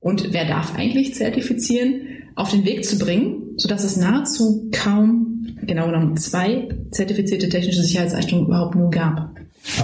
und 0.00 0.32
wer 0.32 0.46
darf 0.46 0.74
eigentlich 0.76 1.14
zertifizieren, 1.14 2.02
auf 2.34 2.50
den 2.50 2.64
Weg 2.64 2.84
zu 2.84 2.98
bringen, 2.98 3.54
sodass 3.56 3.84
es 3.84 3.96
nahezu 3.96 4.68
kaum, 4.72 5.56
genau 5.62 5.86
genommen 5.86 6.16
zwei 6.16 6.68
zertifizierte 6.92 7.48
technische 7.48 7.82
Sicherheitseinrichtungen 7.82 8.46
überhaupt 8.46 8.76
nur 8.76 8.90
gab. 8.90 9.34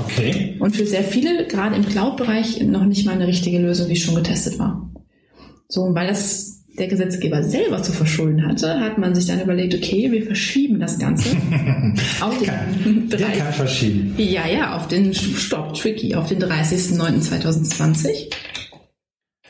Okay. 0.05 0.57
Und 0.61 0.77
für 0.77 0.87
sehr 0.87 1.03
viele, 1.03 1.47
gerade 1.47 1.77
im 1.77 1.85
Cloud-Bereich, 1.85 2.63
noch 2.63 2.85
nicht 2.85 3.05
mal 3.05 3.13
eine 3.13 3.27
richtige 3.27 3.59
Lösung, 3.59 3.89
die 3.89 3.97
schon 3.97 4.15
getestet 4.15 4.59
war. 4.59 4.89
So, 5.69 5.95
weil 5.95 6.07
das 6.07 6.54
der 6.79 6.89
Gesetzgeber 6.89 7.43
selber 7.45 7.83
zu 7.83 7.93
verschulden 7.93 8.47
hatte, 8.47 8.81
hat 8.81 8.99
man 8.99 9.15
sich 9.15 9.27
dann 9.27 9.41
überlegt, 9.41 9.75
okay, 9.75 10.11
wir 10.11 10.25
verschieben 10.25 10.81
das 10.81 10.99
Ganze 10.99 11.37
auf 12.21 12.37
den 12.39 13.09
Der 13.09 13.19
kann 13.31 13.53
verschieben. 13.53 14.15
ja, 14.19 14.47
ja, 14.49 14.77
auf 14.77 14.89
den 14.89 15.15
Stop 15.15 15.75
Tricky, 15.75 16.15
auf 16.15 16.29
den 16.29 16.41
30.09.2020 16.43 18.31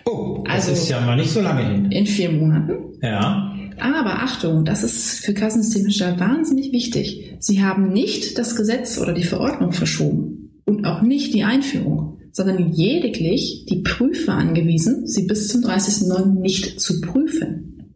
Oh, 0.07 0.45
das 0.47 0.55
Also- 0.69 0.73
ist 0.73 0.89
ja 0.91 1.01
mal 1.01 1.17
nicht 1.17 1.31
so 1.31 1.41
lange 1.41 1.67
hin. 1.67 1.91
in 1.91 2.07
vier 2.07 2.31
Monaten. 2.31 2.75
Ja. 3.03 3.51
Aber 3.81 4.23
Achtung, 4.23 4.65
das 4.67 4.85
ist 4.85 5.25
für 5.25 5.33
Kassensystemhersteller 5.35 6.21
wahnsinnig 6.21 6.73
wichtig. 6.73 7.35
Sie 7.41 7.63
haben 7.65 7.93
nicht 7.93 8.39
das 8.39 8.55
Gesetz 8.55 8.99
oder 8.99 9.15
die 9.15 9.25
Verordnung 9.25 9.73
verschoben 9.73 10.61
und 10.67 10.85
auch 10.87 11.01
nicht 11.03 11.33
die 11.35 11.43
Einführung, 11.45 12.14
sondern 12.35 12.73
lediglich 12.73 13.65
die 13.71 13.81
Prüfer 13.83 14.35
angewiesen, 14.35 15.07
sie 15.07 15.27
bis 15.27 15.49
zum 15.49 15.63
30.09. 15.63 16.41
nicht 16.41 16.81
zu 16.81 17.01
prüfen. 17.01 17.95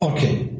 Okay. 0.00 0.50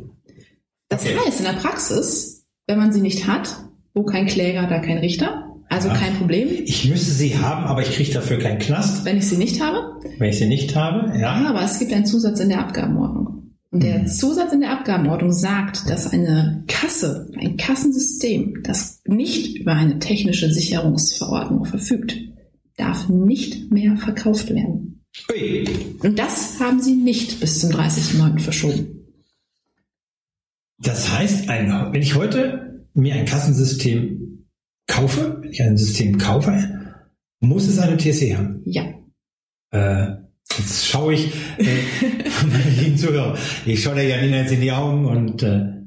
Das 0.89 1.03
Okay. 1.03 1.17
heißt, 1.27 1.41
in 1.41 1.47
der 1.47 1.55
Praxis, 1.55 2.45
wenn 2.67 2.79
man 2.79 2.93
sie 2.93 3.01
nicht 3.01 3.27
hat, 3.27 3.49
wo 3.95 4.05
kein 4.05 4.27
Kläger, 4.27 4.67
da 4.69 4.79
kein 4.79 4.99
Richter, 4.99 5.57
also 5.71 5.89
Ja. 5.89 5.95
kein 5.95 6.15
Problem. 6.15 6.49
Ich 6.65 6.89
müsste 6.89 7.11
sie 7.13 7.37
haben, 7.39 7.65
aber 7.65 7.83
ich 7.83 7.91
kriege 7.93 8.13
dafür 8.13 8.39
keinen 8.39 8.59
Knast, 8.59 9.05
Wenn 9.05 9.17
ich 9.17 9.27
sie 9.27 9.37
nicht 9.39 9.61
habe, 9.63 10.01
wenn 10.19 10.29
ich 10.31 10.39
sie 10.39 10.47
nicht 10.47 10.77
habe. 10.77 11.19
Ja. 11.19 11.47
aber 11.49 11.63
es 11.63 11.79
gibt 11.79 11.93
einen 11.93 12.07
Zusatz 12.07 12.39
in 12.41 12.51
der 12.51 12.61
Abgabenordnung. 12.61 13.55
Und 13.71 13.83
der 13.83 14.01
Mhm. 14.01 14.07
Zusatz 14.07 14.53
in 14.53 14.61
der 14.61 14.71
Abgabenordnung 14.71 15.33
sagt, 15.33 15.89
dass 15.91 16.13
eine 16.13 16.63
Kasse, 16.69 17.29
ein 17.41 17.57
Kassensystem, 17.57 18.63
das 18.63 19.01
nicht 19.07 19.57
über 19.59 19.73
eine 19.73 19.99
technische 19.99 20.53
Sicherungsverordnung 20.53 21.65
verfügt, 21.65 22.15
darf 22.77 23.09
nicht 23.09 23.71
mehr 23.71 23.97
verkauft 23.97 24.51
werden. 24.51 25.05
Ui. 25.31 25.65
Und 26.03 26.19
das 26.19 26.59
haben 26.61 26.81
sie 26.81 26.95
nicht 26.95 27.41
bis 27.41 27.61
zum 27.61 27.71
30.09. 27.71 28.41
verschoben. 28.41 28.95
Das 30.79 31.13
heißt, 31.13 31.49
ein, 31.49 31.71
wenn 31.93 32.03
ich 32.03 32.15
heute 32.15 32.87
mir 32.95 33.15
ein 33.15 33.27
Kassensystem 33.27 34.47
kaufe, 34.87 35.39
wenn 35.41 35.51
ich 35.51 35.63
ein 35.63 35.77
System 35.77 36.19
kaufe, 36.19 36.97
muss 37.41 37.67
es 37.69 37.79
eine 37.79 37.97
TSE 37.97 38.37
haben. 38.37 38.63
Ja. 38.65 38.85
Äh, 39.71 40.17
jetzt 40.59 40.87
schaue 40.87 41.15
ich, 41.15 41.33
äh, 41.59 41.65
meine 42.51 42.71
lieben 42.81 42.99
Zuhörer, 42.99 43.39
ich 43.67 43.83
schaue 43.83 43.95
der 43.95 44.09
Janina 44.09 44.39
jetzt 44.39 44.53
in 44.53 44.61
die 44.61 44.73
Augen 44.73 45.07
und 45.07 45.43
äh, 45.43 45.84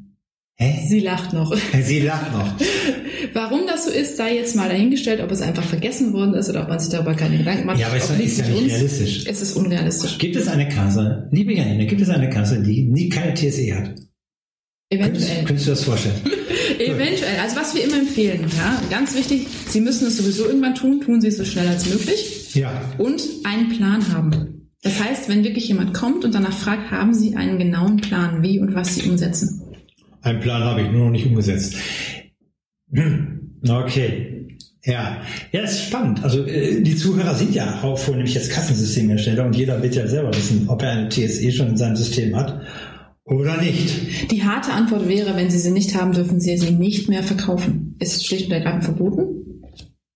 hä? 0.58 0.86
Sie 0.88 1.00
lacht 1.00 1.34
noch. 1.34 1.56
Sie 1.84 2.00
lacht 2.00 2.32
noch. 2.34 2.54
Warum 3.34 3.62
das 3.68 3.86
so 3.86 3.92
ist, 3.92 4.18
sei 4.18 4.36
jetzt 4.36 4.56
mal 4.56 4.70
dahingestellt, 4.70 5.22
ob 5.22 5.32
es 5.32 5.42
einfach 5.42 5.64
vergessen 5.64 6.14
worden 6.14 6.34
ist 6.34 6.50
oder 6.50 6.64
ob 6.64 6.70
man 6.70 6.80
sich 6.80 6.90
darüber 6.90 7.14
keine 7.14 7.38
Gedanken 7.38 7.66
macht. 7.66 7.80
Ja, 7.80 7.88
aber 7.88 7.98
es 7.98 8.10
ist 8.10 8.40
ja 8.40 8.48
nicht 8.48 8.64
uns. 8.64 8.72
realistisch. 8.74 9.26
Es 9.28 9.42
ist 9.42 9.56
unrealistisch. 9.56 10.18
Gibt 10.18 10.36
es 10.36 10.48
eine 10.48 10.68
Kasse, 10.70 11.28
liebe 11.32 11.54
Janina, 11.54 11.86
gibt 11.86 12.02
es 12.02 12.10
eine 12.10 12.30
Kasse, 12.30 12.62
die 12.62 12.84
nie 12.84 13.10
keine 13.10 13.34
TSE 13.34 13.76
hat? 13.76 13.96
Könntest, 14.90 15.26
Eventuell. 15.28 15.44
könntest 15.46 15.68
du 15.68 15.72
das 15.72 15.84
vorstellen? 15.84 16.16
Eventuell. 16.80 17.40
Also 17.44 17.56
was 17.58 17.76
wir 17.76 17.84
immer 17.84 17.98
empfehlen, 18.00 18.46
ja, 18.58 18.82
ganz 18.90 19.16
wichtig, 19.16 19.48
Sie 19.68 19.82
müssen 19.82 20.08
es 20.08 20.18
sowieso 20.18 20.46
irgendwann 20.46 20.76
tun, 20.76 21.02
tun 21.02 21.20
Sie 21.22 21.28
es 21.28 21.38
so 21.38 21.44
schnell 21.46 21.68
als 21.68 21.88
möglich 21.90 22.56
Ja. 22.56 22.72
und 22.98 23.22
einen 23.44 23.70
Plan 23.78 24.14
haben. 24.14 24.70
Das 24.84 25.04
heißt, 25.04 25.28
wenn 25.28 25.44
wirklich 25.44 25.68
jemand 25.68 25.94
kommt 25.94 26.24
und 26.24 26.34
danach 26.34 26.54
fragt, 26.58 26.90
haben 26.92 27.14
Sie 27.14 27.36
einen 27.36 27.58
genauen 27.60 27.98
Plan, 27.98 28.42
wie 28.44 28.60
und 28.60 28.76
was 28.76 28.96
Sie 28.96 29.10
umsetzen. 29.10 29.62
Einen 30.28 30.42
Plan 30.42 30.62
habe 30.64 30.82
ich 30.82 30.92
nur 30.92 31.06
noch 31.06 31.12
nicht 31.12 31.26
umgesetzt. 31.26 31.76
Hm, 32.92 33.60
Okay. 33.68 34.34
Ja, 34.84 35.22
ja, 35.52 35.62
ist 35.62 35.86
spannend. 35.88 36.24
Also 36.24 36.46
äh, 36.46 36.82
die 36.82 36.96
Zuhörer 36.96 37.36
sind 37.36 37.54
ja 37.54 37.82
auch 37.84 37.98
vornehmlich 37.98 38.36
jetzt 38.36 38.52
Kassensystemhersteller 38.52 39.46
und 39.46 39.56
jeder 39.56 39.82
wird 39.84 39.96
ja 39.96 40.08
selber 40.08 40.34
wissen, 40.34 40.70
ob 40.70 40.82
er 40.82 40.92
eine 40.92 41.10
TSE 41.10 41.52
schon 41.52 41.70
in 41.70 41.78
seinem 41.78 41.98
System 41.98 42.36
hat 42.36 42.62
oder 43.26 43.58
nicht. 43.58 44.32
Die 44.32 44.44
harte 44.44 44.72
Antwort 44.72 45.10
wäre, 45.10 45.36
wenn 45.36 45.50
Sie 45.50 45.60
sie 45.60 45.72
nicht 45.72 45.94
haben, 45.96 46.14
dürfen 46.14 46.40
Sie 46.40 46.58
sie 46.58 46.72
nicht 46.72 47.10
mehr 47.10 47.24
verkaufen. 47.24 47.98
Ist 48.00 48.26
schlicht 48.26 48.48
und 48.48 48.54
ergreifend 48.54 48.86
verboten. 48.86 49.64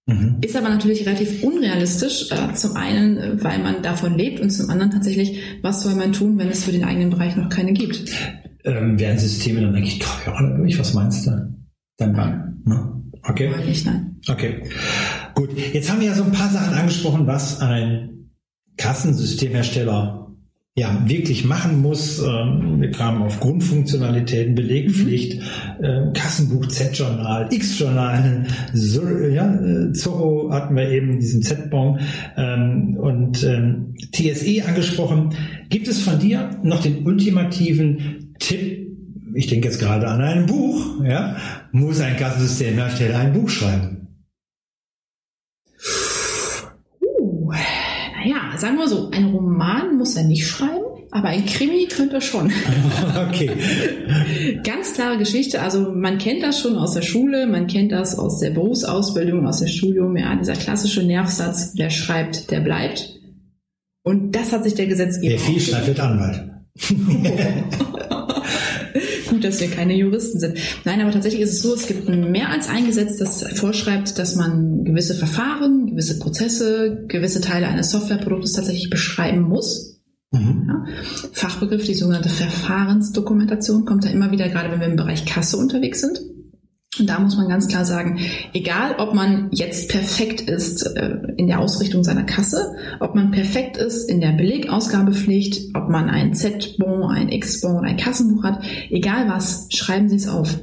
Mhm. 0.05 0.37
Ist 0.41 0.55
aber 0.55 0.69
natürlich 0.69 1.05
relativ 1.05 1.43
unrealistisch. 1.43 2.31
Äh, 2.31 2.53
zum 2.53 2.75
einen, 2.77 3.43
weil 3.43 3.59
man 3.59 3.81
davon 3.81 4.17
lebt 4.17 4.39
und 4.39 4.51
zum 4.51 4.69
anderen 4.69 4.91
tatsächlich, 4.91 5.41
was 5.61 5.83
soll 5.83 5.95
man 5.95 6.13
tun, 6.13 6.37
wenn 6.37 6.47
es 6.49 6.63
für 6.63 6.71
den 6.71 6.85
eigenen 6.85 7.09
Bereich 7.09 7.35
noch 7.35 7.49
keine 7.49 7.73
gibt? 7.73 8.09
Ähm, 8.63 8.99
werden 8.99 9.17
Systeme 9.17 9.61
dann 9.61 9.75
eigentlich 9.75 9.99
teurer 9.99 10.49
dadurch? 10.49 10.79
Was 10.79 10.93
meinst 10.93 11.25
du? 11.25 11.31
Dann 11.97 12.11
Nein. 12.11 12.61
Ne? 12.65 13.01
Okay. 13.23 13.51
Nicht, 13.65 13.85
nein. 13.85 14.17
Okay. 14.27 14.63
Gut. 15.35 15.49
Jetzt 15.73 15.91
haben 15.91 15.99
wir 15.99 16.07
ja 16.07 16.13
so 16.13 16.23
ein 16.23 16.31
paar 16.31 16.49
Sachen 16.49 16.73
angesprochen, 16.73 17.27
was 17.27 17.61
ein 17.61 18.29
Kassensystemhersteller 18.77 20.21
ja 20.75 21.03
wirklich 21.05 21.43
machen 21.43 21.81
muss. 21.81 22.19
Ähm, 22.19 22.79
Wir 22.79 22.91
kamen 22.91 23.21
auf 23.21 23.39
Grundfunktionalitäten, 23.39 24.55
Belegpflicht, 24.55 25.41
äh, 25.81 26.13
Kassenbuch, 26.13 26.67
Z-Journal, 26.67 27.49
X-Journal, 27.51 28.45
so, 28.73 29.05
ja, 29.07 29.53
äh, 29.53 29.91
Zorro 29.91 30.51
hatten 30.51 30.75
wir 30.75 30.89
eben, 30.89 31.19
diesen 31.19 31.43
Z-Bon 31.43 31.99
ähm, 32.37 32.97
und 32.97 33.43
ähm, 33.43 33.95
TSE 34.11 34.65
angesprochen. 34.65 35.35
Gibt 35.69 35.87
es 35.87 36.01
von 36.01 36.19
dir 36.19 36.57
noch 36.63 36.81
den 36.81 37.05
ultimativen 37.05 38.30
Tipp? 38.41 38.87
Ich 39.33 39.47
denke 39.47 39.67
jetzt 39.67 39.79
gerade 39.79 40.07
an 40.07 40.21
ein 40.21 40.45
Buch. 40.45 41.01
Ja? 41.03 41.37
Muss 41.71 42.01
ein 42.01 42.17
Kassensystemhersteller 42.17 43.17
ein 43.17 43.33
Buch 43.33 43.49
schreiben? 43.49 44.25
Uh, 47.01 47.51
naja, 47.51 48.57
sagen 48.57 48.77
wir 48.77 48.87
so, 48.89 49.09
ein 49.11 49.25
Roman 49.25 49.97
muss 49.97 50.15
er 50.15 50.23
nicht 50.23 50.45
schreiben, 50.45 50.83
aber 51.11 51.29
ein 51.29 51.45
Krimi 51.45 51.87
könnte 51.87 52.15
er 52.15 52.21
schon. 52.21 52.51
okay. 53.29 53.51
Ganz 54.63 54.93
klare 54.93 55.17
Geschichte, 55.17 55.61
also 55.61 55.91
man 55.91 56.17
kennt 56.17 56.43
das 56.43 56.59
schon 56.59 56.75
aus 56.75 56.93
der 56.93 57.01
Schule, 57.03 57.47
man 57.47 57.67
kennt 57.67 57.91
das 57.91 58.19
aus 58.19 58.39
der 58.39 58.49
Berufsausbildung, 58.51 59.47
aus 59.47 59.59
dem 59.59 59.69
Studium, 59.69 60.17
ja, 60.17 60.35
dieser 60.35 60.53
klassische 60.53 61.03
Nervsatz, 61.03 61.73
wer 61.75 61.89
schreibt, 61.89 62.51
der 62.51 62.59
bleibt. 62.59 63.17
Und 64.03 64.35
das 64.35 64.51
hat 64.51 64.63
sich 64.63 64.73
der 64.73 64.87
Gesetzgeber 64.87 65.33
Wer 65.33 65.39
viel 65.39 65.59
schreibt, 65.59 65.87
wird 65.87 65.99
Anwalt. 65.99 66.49
Gut, 69.31 69.45
dass 69.45 69.61
wir 69.61 69.69
keine 69.69 69.95
Juristen 69.95 70.41
sind. 70.41 70.57
Nein, 70.83 70.99
aber 70.99 71.11
tatsächlich 71.11 71.41
ist 71.41 71.53
es 71.53 71.61
so, 71.61 71.73
es 71.73 71.87
gibt 71.87 72.09
mehr 72.09 72.49
als 72.49 72.67
ein 72.67 72.85
Gesetz, 72.85 73.15
das 73.15 73.41
vorschreibt, 73.57 74.19
dass 74.19 74.35
man 74.35 74.83
gewisse 74.83 75.15
Verfahren, 75.15 75.87
gewisse 75.87 76.19
Prozesse, 76.19 77.05
gewisse 77.07 77.39
Teile 77.39 77.69
eines 77.69 77.91
Softwareproduktes 77.91 78.51
tatsächlich 78.51 78.89
beschreiben 78.89 79.43
muss. 79.43 80.01
Mhm. 80.31 80.65
Ja. 80.67 80.85
Fachbegriff, 81.31 81.85
die 81.85 81.93
sogenannte 81.93 82.27
Verfahrensdokumentation, 82.27 83.85
kommt 83.85 84.03
da 84.03 84.09
immer 84.09 84.31
wieder, 84.31 84.49
gerade 84.49 84.69
wenn 84.69 84.81
wir 84.81 84.87
im 84.87 84.97
Bereich 84.97 85.25
Kasse 85.25 85.55
unterwegs 85.55 86.01
sind. 86.01 86.19
Und 86.99 87.09
da 87.09 87.19
muss 87.19 87.37
man 87.37 87.47
ganz 87.47 87.69
klar 87.69 87.85
sagen, 87.85 88.19
egal 88.53 88.95
ob 88.97 89.13
man 89.13 89.47
jetzt 89.51 89.89
perfekt 89.89 90.41
ist 90.41 90.83
äh, 90.83 91.19
in 91.37 91.47
der 91.47 91.59
Ausrichtung 91.59 92.03
seiner 92.03 92.23
Kasse, 92.23 92.75
ob 92.99 93.15
man 93.15 93.31
perfekt 93.31 93.77
ist 93.77 94.09
in 94.09 94.19
der 94.19 94.33
Belegausgabepflicht, 94.33 95.73
ob 95.73 95.89
man 95.89 96.09
ein 96.09 96.33
Z-Bon, 96.33 97.03
ein 97.09 97.29
X-Bon, 97.29 97.85
ein 97.85 97.95
Kassenbuch 97.95 98.43
hat, 98.43 98.61
egal 98.89 99.29
was, 99.29 99.67
schreiben 99.69 100.09
Sie 100.09 100.17
es 100.17 100.27
auf. 100.27 100.59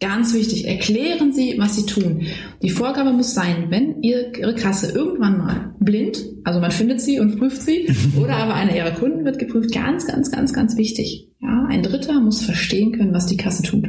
Ganz 0.00 0.32
wichtig, 0.32 0.68
erklären 0.68 1.32
Sie, 1.32 1.56
was 1.58 1.74
Sie 1.74 1.86
tun. 1.86 2.26
Die 2.62 2.70
Vorgabe 2.70 3.12
muss 3.12 3.34
sein, 3.34 3.66
wenn 3.70 4.00
Ihre 4.02 4.54
Kasse 4.54 4.92
irgendwann 4.92 5.38
mal 5.38 5.74
blind, 5.80 6.24
also 6.44 6.60
man 6.60 6.70
findet 6.70 7.00
sie 7.00 7.18
und 7.18 7.38
prüft 7.38 7.62
sie, 7.62 7.88
oder 8.20 8.36
aber 8.36 8.54
einer 8.54 8.76
Ihrer 8.76 8.92
Kunden 8.92 9.24
wird 9.24 9.40
geprüft, 9.40 9.72
ganz, 9.72 10.06
ganz, 10.06 10.30
ganz, 10.30 10.52
ganz 10.52 10.76
wichtig. 10.76 11.30
Ja, 11.40 11.66
ein 11.68 11.82
Dritter 11.82 12.20
muss 12.20 12.42
verstehen 12.42 12.92
können, 12.92 13.14
was 13.14 13.26
die 13.26 13.36
Kasse 13.36 13.62
tut. 13.62 13.88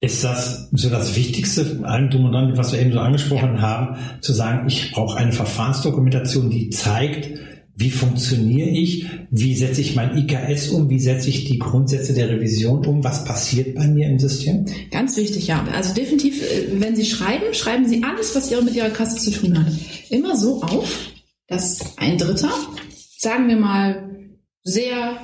Ist 0.00 0.22
das 0.22 0.68
so 0.72 0.90
das 0.90 1.16
Wichtigste, 1.16 1.80
allem 1.82 2.10
drum 2.10 2.26
und 2.26 2.32
dran, 2.32 2.56
was 2.56 2.72
wir 2.72 2.80
eben 2.80 2.92
so 2.92 3.00
angesprochen 3.00 3.54
ja. 3.56 3.60
haben, 3.60 3.96
zu 4.20 4.32
sagen, 4.32 4.68
ich 4.68 4.92
brauche 4.92 5.18
eine 5.18 5.32
Verfahrensdokumentation, 5.32 6.50
die 6.50 6.70
zeigt, 6.70 7.40
wie 7.74 7.90
funktioniere 7.90 8.70
ich? 8.70 9.06
Wie 9.30 9.54
setze 9.54 9.80
ich 9.80 9.94
mein 9.94 10.16
IKS 10.16 10.70
um? 10.70 10.90
Wie 10.90 10.98
setze 10.98 11.28
ich 11.28 11.44
die 11.44 11.60
Grundsätze 11.60 12.12
der 12.12 12.28
Revision 12.28 12.84
um? 12.84 13.04
Was 13.04 13.24
passiert 13.24 13.76
bei 13.76 13.86
mir 13.86 14.08
im 14.08 14.18
System? 14.18 14.66
Ganz 14.90 15.16
wichtig, 15.16 15.46
ja. 15.46 15.64
Also 15.72 15.94
definitiv, 15.94 16.42
äh, 16.42 16.80
wenn 16.80 16.96
Sie 16.96 17.04
schreiben, 17.04 17.54
schreiben 17.54 17.88
Sie 17.88 18.02
alles, 18.02 18.34
was 18.34 18.50
mit 18.50 18.74
Ihrer 18.74 18.90
Kasse 18.90 19.20
zu 19.20 19.30
tun 19.30 19.56
hat. 19.58 19.72
Immer 20.10 20.36
so 20.36 20.60
auf, 20.62 20.92
dass 21.46 21.96
ein 21.98 22.18
Dritter, 22.18 22.50
sagen 23.16 23.46
wir 23.48 23.56
mal, 23.56 24.10
sehr 24.64 25.18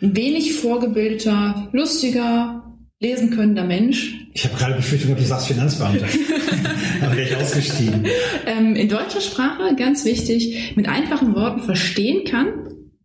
wenig 0.00 0.54
vorgebildeter, 0.54 1.68
lustiger, 1.72 2.67
lesen 3.00 3.30
könnender 3.30 3.64
Mensch. 3.64 4.28
Ich 4.34 4.44
habe 4.44 4.56
gerade 4.56 4.74
Befürchtung, 4.74 5.14
du 5.14 5.22
sagst 5.22 5.48
Finanzbeamter. 5.48 6.06
da 7.00 7.12
wäre 7.12 7.22
ich 7.22 7.36
ausgestiegen. 7.36 8.04
Ähm, 8.46 8.74
in 8.74 8.88
deutscher 8.88 9.20
Sprache, 9.20 9.74
ganz 9.76 10.04
wichtig, 10.04 10.72
mit 10.76 10.88
einfachen 10.88 11.34
Worten 11.34 11.62
verstehen 11.62 12.24
kann, 12.24 12.46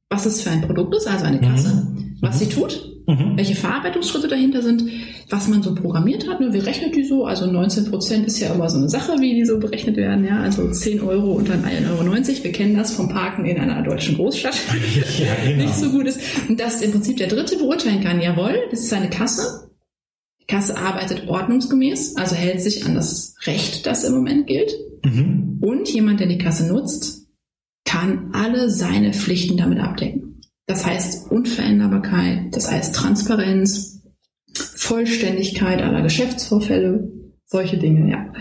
was 0.10 0.26
es 0.26 0.42
für 0.42 0.50
ein 0.50 0.62
Produkt 0.62 0.96
ist, 0.96 1.08
also 1.08 1.26
eine 1.26 1.42
Kasse, 1.42 1.76
mhm. 1.76 2.18
was 2.22 2.40
sie 2.40 2.50
tut, 2.50 3.04
mhm. 3.08 3.34
welche 3.36 3.56
Verarbeitungsschritte 3.56 4.28
dahinter 4.28 4.64
sind, 4.64 4.84
was 5.30 5.48
man 5.48 5.62
so 5.62 5.76
programmiert 5.76 6.28
hat. 6.28 6.40
Wie 6.40 6.60
rechnet 6.60 6.96
die 6.96 7.04
so? 7.04 7.26
Also 7.26 7.46
19 7.46 7.86
Prozent 7.86 8.26
ist 8.26 8.40
ja 8.40 8.52
immer 8.52 8.70
so 8.70 8.78
eine 8.78 8.90
Sache, 8.90 9.14
wie 9.20 9.36
die 9.36 9.46
so 9.46 9.60
berechnet 9.60 9.96
werden. 9.96 10.26
Ja? 10.26 10.42
Also 10.42 10.70
10 10.72 11.02
Euro 11.02 11.34
und 11.34 11.50
dann 11.50 11.64
1,90 11.64 11.90
Euro. 11.90 12.44
Wir 12.44 12.52
kennen 12.52 12.76
das 12.76 12.94
vom 12.94 13.10
Parken 13.10 13.46
in 13.46 13.60
einer 13.60 13.84
deutschen 13.84 14.16
Großstadt. 14.16 14.56
Ja, 15.20 15.36
genau. 15.46 15.64
Nicht 15.66 15.76
so 15.76 15.92
gut 15.92 16.08
ist. 16.08 16.20
Und 16.50 16.60
dass 16.60 16.82
im 16.82 16.92
Prinzip 16.92 17.18
der 17.18 17.28
Dritte 17.28 17.58
beurteilen 17.58 18.04
kann, 18.04 18.22
jawohl, 18.22 18.56
das 18.72 18.82
ist 18.82 18.94
eine 18.94 19.10
Kasse, 19.10 19.73
Kasse 20.54 20.78
arbeitet 20.78 21.28
ordnungsgemäß, 21.28 22.16
also 22.16 22.36
hält 22.36 22.62
sich 22.62 22.86
an 22.86 22.94
das 22.94 23.36
Recht, 23.46 23.88
das 23.88 24.04
im 24.04 24.14
Moment 24.14 24.46
gilt. 24.46 24.72
Mhm. 25.04 25.58
Und 25.62 25.90
jemand, 25.90 26.20
der 26.20 26.28
die 26.28 26.38
Kasse 26.38 26.68
nutzt, 26.68 27.28
kann 27.86 28.30
alle 28.34 28.70
seine 28.70 29.14
Pflichten 29.14 29.58
damit 29.58 29.80
abdecken. 29.80 30.42
Das 30.68 30.86
heißt 30.86 31.32
Unveränderbarkeit, 31.32 32.56
das 32.56 32.72
heißt 32.72 32.96
Transparenz, 32.96 34.04
Vollständigkeit 34.54 35.82
aller 35.82 36.04
Geschäftsvorfälle, 36.04 37.12
solche 37.46 37.80
Dinge, 37.80 38.12
ja. 38.12 38.32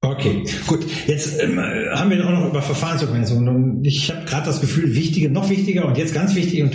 Okay, 0.00 0.44
gut. 0.66 0.86
Jetzt 1.06 1.38
ähm, 1.38 1.60
haben 1.60 2.10
wir 2.10 2.26
auch 2.26 2.32
noch 2.32 2.48
über 2.48 2.62
Verfahrensdokumentation. 2.62 3.46
Und 3.48 3.84
ich 3.84 4.10
habe 4.10 4.24
gerade 4.24 4.46
das 4.46 4.62
Gefühl, 4.62 4.96
wichtige, 4.96 5.30
noch 5.30 5.50
wichtiger 5.50 5.86
und 5.86 5.98
jetzt 5.98 6.14
ganz 6.14 6.34
wichtig 6.34 6.62
und 6.62 6.74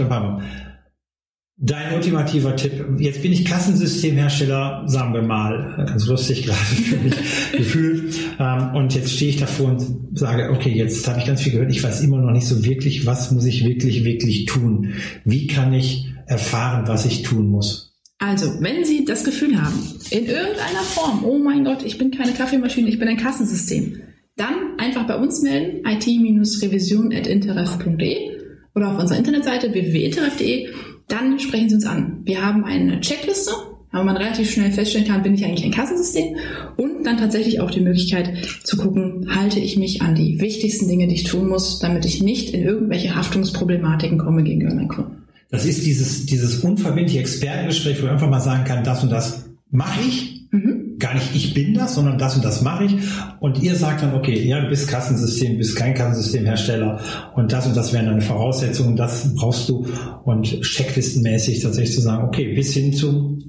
Dein 1.60 1.96
ultimativer 1.96 2.56
Tipp. 2.56 2.86
Jetzt 3.00 3.24
bin 3.24 3.34
ich 3.34 3.44
Kassensystemhersteller, 3.44 4.84
sagen 4.86 5.16
wir 5.16 5.24
mal, 5.24 5.86
ganz 5.88 6.06
lustig 6.06 6.44
gerade 6.46 6.60
für 6.60 6.98
mich 6.98 7.16
gefühlt. 7.52 8.14
Ähm, 8.40 8.76
und 8.76 8.94
jetzt 8.94 9.12
stehe 9.12 9.32
ich 9.32 9.38
davor 9.38 9.70
und 9.70 9.84
sage, 10.14 10.52
okay, 10.52 10.70
jetzt 10.70 11.08
habe 11.08 11.20
ich 11.20 11.26
ganz 11.26 11.42
viel 11.42 11.54
gehört. 11.54 11.72
Ich 11.72 11.84
weiß 11.84 12.02
immer 12.02 12.20
noch 12.20 12.30
nicht 12.32 12.46
so 12.46 12.64
wirklich, 12.64 13.08
was 13.08 13.32
muss 13.32 13.46
ich 13.46 13.66
wirklich, 13.66 14.04
wirklich 14.04 14.46
tun? 14.46 14.94
Wie 15.26 15.48
kann 15.48 15.74
ich 15.74 16.06
erfahren, 16.28 16.88
was 16.88 17.08
ich 17.08 17.24
tun 17.24 17.48
muss? 17.48 17.96
Also, 18.20 18.62
wenn 18.62 18.86
Sie 18.86 19.06
das 19.06 19.24
Gefühl 19.24 19.60
haben, 19.60 19.80
in 20.12 20.26
irgendeiner 20.26 20.84
Form, 20.84 21.26
oh 21.26 21.40
mein 21.40 21.66
Gott, 21.66 21.84
ich 21.84 21.98
bin 21.98 22.12
keine 22.12 22.34
Kaffeemaschine, 22.34 22.88
ich 22.88 23.00
bin 23.00 23.08
ein 23.08 23.18
Kassensystem, 23.18 24.00
dann 24.36 24.78
einfach 24.78 25.08
bei 25.08 25.18
uns 25.18 25.42
melden, 25.42 25.84
it-revision.interref.de 25.88 28.38
oder 28.76 28.92
auf 28.92 29.00
unserer 29.00 29.18
Internetseite 29.18 29.74
www.interref.de 29.74 30.68
dann 31.08 31.40
sprechen 31.40 31.70
Sie 31.70 31.76
uns 31.76 31.86
an. 31.86 32.22
Wir 32.24 32.46
haben 32.46 32.66
eine 32.66 33.00
Checkliste, 33.02 33.52
wo 33.92 34.04
man 34.04 34.18
relativ 34.18 34.52
schnell 34.52 34.72
feststellen 34.72 35.08
kann, 35.08 35.24
bin 35.24 35.34
ich 35.34 35.46
eigentlich 35.46 35.66
ein 35.66 35.72
Kassensystem 35.72 36.36
und 36.76 37.06
dann 37.06 37.18
tatsächlich 37.18 37.62
auch 37.62 37.72
die 37.72 37.82
Möglichkeit 37.82 38.32
zu 38.64 38.78
gucken, 38.78 39.28
halte 39.34 39.60
ich 39.60 39.78
mich 39.78 40.02
an 40.02 40.14
die 40.14 40.40
wichtigsten 40.40 40.88
Dinge, 40.88 41.08
die 41.08 41.16
ich 41.16 41.24
tun 41.24 41.48
muss, 41.48 41.80
damit 41.80 42.06
ich 42.06 42.22
nicht 42.22 42.54
in 42.54 42.64
irgendwelche 42.64 43.16
Haftungsproblematiken 43.16 44.18
komme 44.18 44.44
gegenüber 44.44 44.76
meinen 44.76 44.90
Kunden. 44.90 45.24
Das 45.50 45.66
ist 45.66 45.86
dieses, 45.86 46.26
dieses 46.26 46.60
unverbindliche 46.60 47.20
Expertengespräch, 47.20 48.02
wo 48.02 48.06
ich 48.06 48.12
einfach 48.12 48.30
mal 48.30 48.42
sagen 48.42 48.66
kann, 48.66 48.84
das 48.84 49.04
und 49.04 49.12
das 49.12 49.46
mache 49.72 50.02
ich. 50.06 50.48
Mhm 50.52 50.87
nicht 51.18 51.36
ich 51.36 51.54
bin 51.54 51.74
das, 51.74 51.96
sondern 51.96 52.18
das 52.18 52.36
und 52.36 52.46
das 52.46 52.62
mache 52.62 52.86
ich. 52.86 52.96
Und 53.40 53.62
ihr 53.62 53.76
sagt 53.76 54.02
dann, 54.02 54.14
okay, 54.14 54.42
ja, 54.48 54.62
du 54.62 54.70
bist 54.70 54.88
Kassensystem, 54.88 55.58
bist 55.58 55.76
kein 55.76 55.94
Kassensystemhersteller 55.94 57.00
und 57.36 57.52
das 57.52 57.68
und 57.68 57.76
das 57.76 57.94
wären 57.94 58.06
deine 58.06 58.22
Voraussetzungen, 58.22 58.96
das 58.96 59.34
brauchst 59.36 59.70
du. 59.70 59.88
Und 60.24 60.62
checklistenmäßig 60.62 61.62
tatsächlich 61.62 61.96
zu 61.96 62.02
sagen, 62.02 62.28
okay, 62.28 62.54
bis 62.54 62.74
hin 62.74 62.94
zu, 62.94 63.40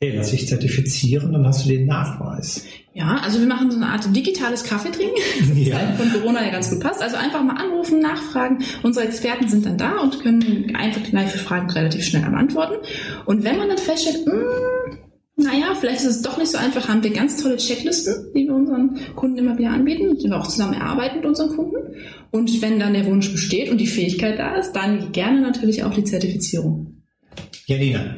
hey, 0.00 0.14
lass 0.16 0.30
dich 0.30 0.46
zertifizieren, 0.46 1.32
dann 1.32 1.46
hast 1.46 1.64
du 1.64 1.70
den 1.70 1.86
Nachweis. 1.86 2.64
Ja, 2.92 3.16
also 3.22 3.40
wir 3.40 3.46
machen 3.46 3.70
so 3.70 3.76
eine 3.76 3.88
Art 3.88 4.14
digitales 4.14 4.64
Kaffeetrinken, 4.64 5.16
das 5.48 5.66
ja. 5.66 5.78
von 5.98 6.10
Corona 6.12 6.44
ja 6.44 6.50
ganz 6.50 6.70
gut 6.70 6.80
passt. 6.80 7.02
Also 7.02 7.16
einfach 7.16 7.42
mal 7.42 7.56
anrufen, 7.56 8.00
nachfragen. 8.00 8.64
Unsere 8.82 9.06
Experten 9.06 9.48
sind 9.48 9.66
dann 9.66 9.76
da 9.76 10.00
und 10.00 10.20
können 10.20 10.74
einfach 10.74 11.02
gleich 11.02 11.30
für 11.30 11.38
Fragen 11.38 11.70
relativ 11.70 12.04
schnell 12.04 12.22
beantworten. 12.22 12.76
Und 13.26 13.44
wenn 13.44 13.58
man 13.58 13.68
dann 13.68 13.78
feststellt, 13.78 14.26
mh, 14.26 14.32
hm, 14.32 14.98
naja, 15.36 15.74
vielleicht 15.78 16.00
ist 16.00 16.16
es 16.16 16.22
doch 16.22 16.38
nicht 16.38 16.50
so 16.50 16.58
einfach, 16.58 16.88
haben 16.88 17.02
wir 17.02 17.10
ganz 17.10 17.42
tolle 17.42 17.58
Checklisten, 17.58 18.32
die 18.34 18.46
wir 18.46 18.54
unseren 18.54 18.98
Kunden 19.14 19.38
immer 19.38 19.58
wieder 19.58 19.70
anbieten, 19.70 20.16
die 20.18 20.28
wir 20.28 20.38
auch 20.38 20.46
zusammen 20.46 20.74
erarbeiten 20.74 21.16
mit 21.16 21.26
unseren 21.26 21.54
Kunden. 21.54 21.76
Und 22.30 22.62
wenn 22.62 22.78
dann 22.78 22.94
der 22.94 23.04
Wunsch 23.04 23.30
besteht 23.30 23.70
und 23.70 23.78
die 23.78 23.86
Fähigkeit 23.86 24.38
da 24.38 24.56
ist, 24.56 24.72
dann 24.72 25.12
gerne 25.12 25.42
natürlich 25.42 25.84
auch 25.84 25.92
die 25.92 26.04
Zertifizierung. 26.04 27.02
Janina, 27.66 28.16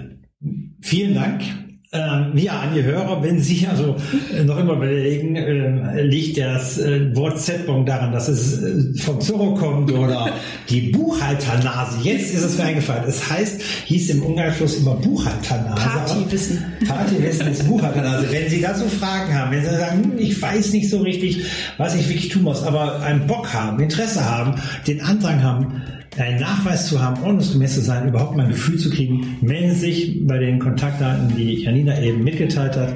vielen 0.81 1.15
Dank 1.15 1.43
ähm, 1.91 2.37
ja, 2.37 2.61
an 2.61 2.75
die 2.75 2.83
Hörer, 2.83 3.23
wenn 3.23 3.41
Sie 3.41 3.67
also 3.71 3.97
äh, 4.37 4.45
noch 4.45 4.59
immer 4.59 4.75
überlegen, 4.75 5.37
äh, 5.37 6.03
liegt 6.03 6.37
das 6.37 6.79
äh, 6.79 7.17
Wort 7.17 7.41
Z-Bon 7.41 7.87
daran, 7.87 8.13
dass 8.13 8.29
es 8.29 8.63
äh, 8.63 8.95
vom 9.01 9.21
Zorro 9.21 9.55
kommt 9.55 9.91
oder 9.91 10.33
die 10.69 10.91
Buchhalternase. 10.91 11.99
Jetzt 12.03 12.35
ist 12.35 12.45
es 12.45 12.59
mir 12.59 12.65
eingefallen. 12.65 13.05
Es 13.09 13.31
heißt, 13.31 13.63
hieß 13.87 14.11
im 14.11 14.23
Umgangsschluss 14.23 14.77
immer 14.77 14.97
Buchhalternase. 14.97 15.81
Partywissen. 15.81 16.65
Partywissen 16.87 17.49
ist 17.49 17.67
Buchhalternase. 17.67 18.27
Wenn 18.31 18.51
Sie 18.51 18.61
dazu 18.61 18.85
Fragen 18.85 19.35
haben, 19.35 19.53
wenn 19.53 19.65
Sie 19.65 19.75
sagen, 19.75 20.05
hm, 20.05 20.19
ich 20.19 20.41
weiß 20.41 20.73
nicht 20.75 20.91
so 20.91 21.01
richtig, 21.01 21.45
was 21.79 21.95
ich 21.95 22.07
wirklich 22.09 22.29
tun 22.29 22.43
muss, 22.43 22.63
aber 22.65 23.01
einen 23.01 23.27
Bock 23.27 23.55
haben, 23.55 23.81
Interesse 23.81 24.25
haben, 24.25 24.61
den 24.87 25.01
Andrang 25.01 25.43
haben, 25.43 25.83
einen 26.21 26.41
Nachweis 26.41 26.89
zu 26.89 27.03
haben, 27.03 27.23
ordnungsgemäß 27.23 27.75
zu 27.75 27.81
sein, 27.81 28.09
überhaupt 28.09 28.37
mal 28.37 28.45
ein 28.45 28.51
Gefühl 28.51 28.79
zu 28.79 28.91
kriegen, 28.91 29.37
melden 29.41 29.75
Sie 29.75 29.81
sich 29.81 30.27
bei 30.27 30.39
den 30.39 30.59
Kontaktdaten, 30.59 31.35
die 31.37 31.63
Janina 31.63 32.01
eben 32.01 32.25
mitgeteilt 32.25 32.77
hat. 32.77 32.95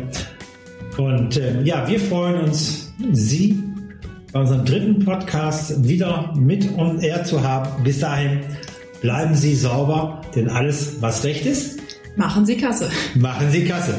Und 0.99 1.37
äh, 1.37 1.63
ja, 1.63 1.89
wir 1.89 1.99
freuen 2.01 2.41
uns, 2.43 2.93
Sie 3.13 3.63
bei 4.33 4.41
unserem 4.41 4.65
dritten 4.65 5.05
Podcast 5.05 5.87
wieder 5.87 6.33
mit 6.37 6.77
on 6.79 7.01
air 7.01 7.25
zu 7.25 7.43
haben. 7.43 7.83
Bis 7.85 8.01
dahin 8.01 8.41
bleiben 9.01 9.35
Sie 9.35 9.55
sauber, 9.55 10.23
denn 10.35 10.49
alles, 10.49 10.97
was 11.01 11.25
recht 11.25 11.47
ist, 11.47 11.81
machen 12.17 12.47
Sie 12.47 12.57
Kasse. 12.57 12.89
Machen 13.15 13.51
Sie 13.51 13.65
Kasse. 13.65 13.95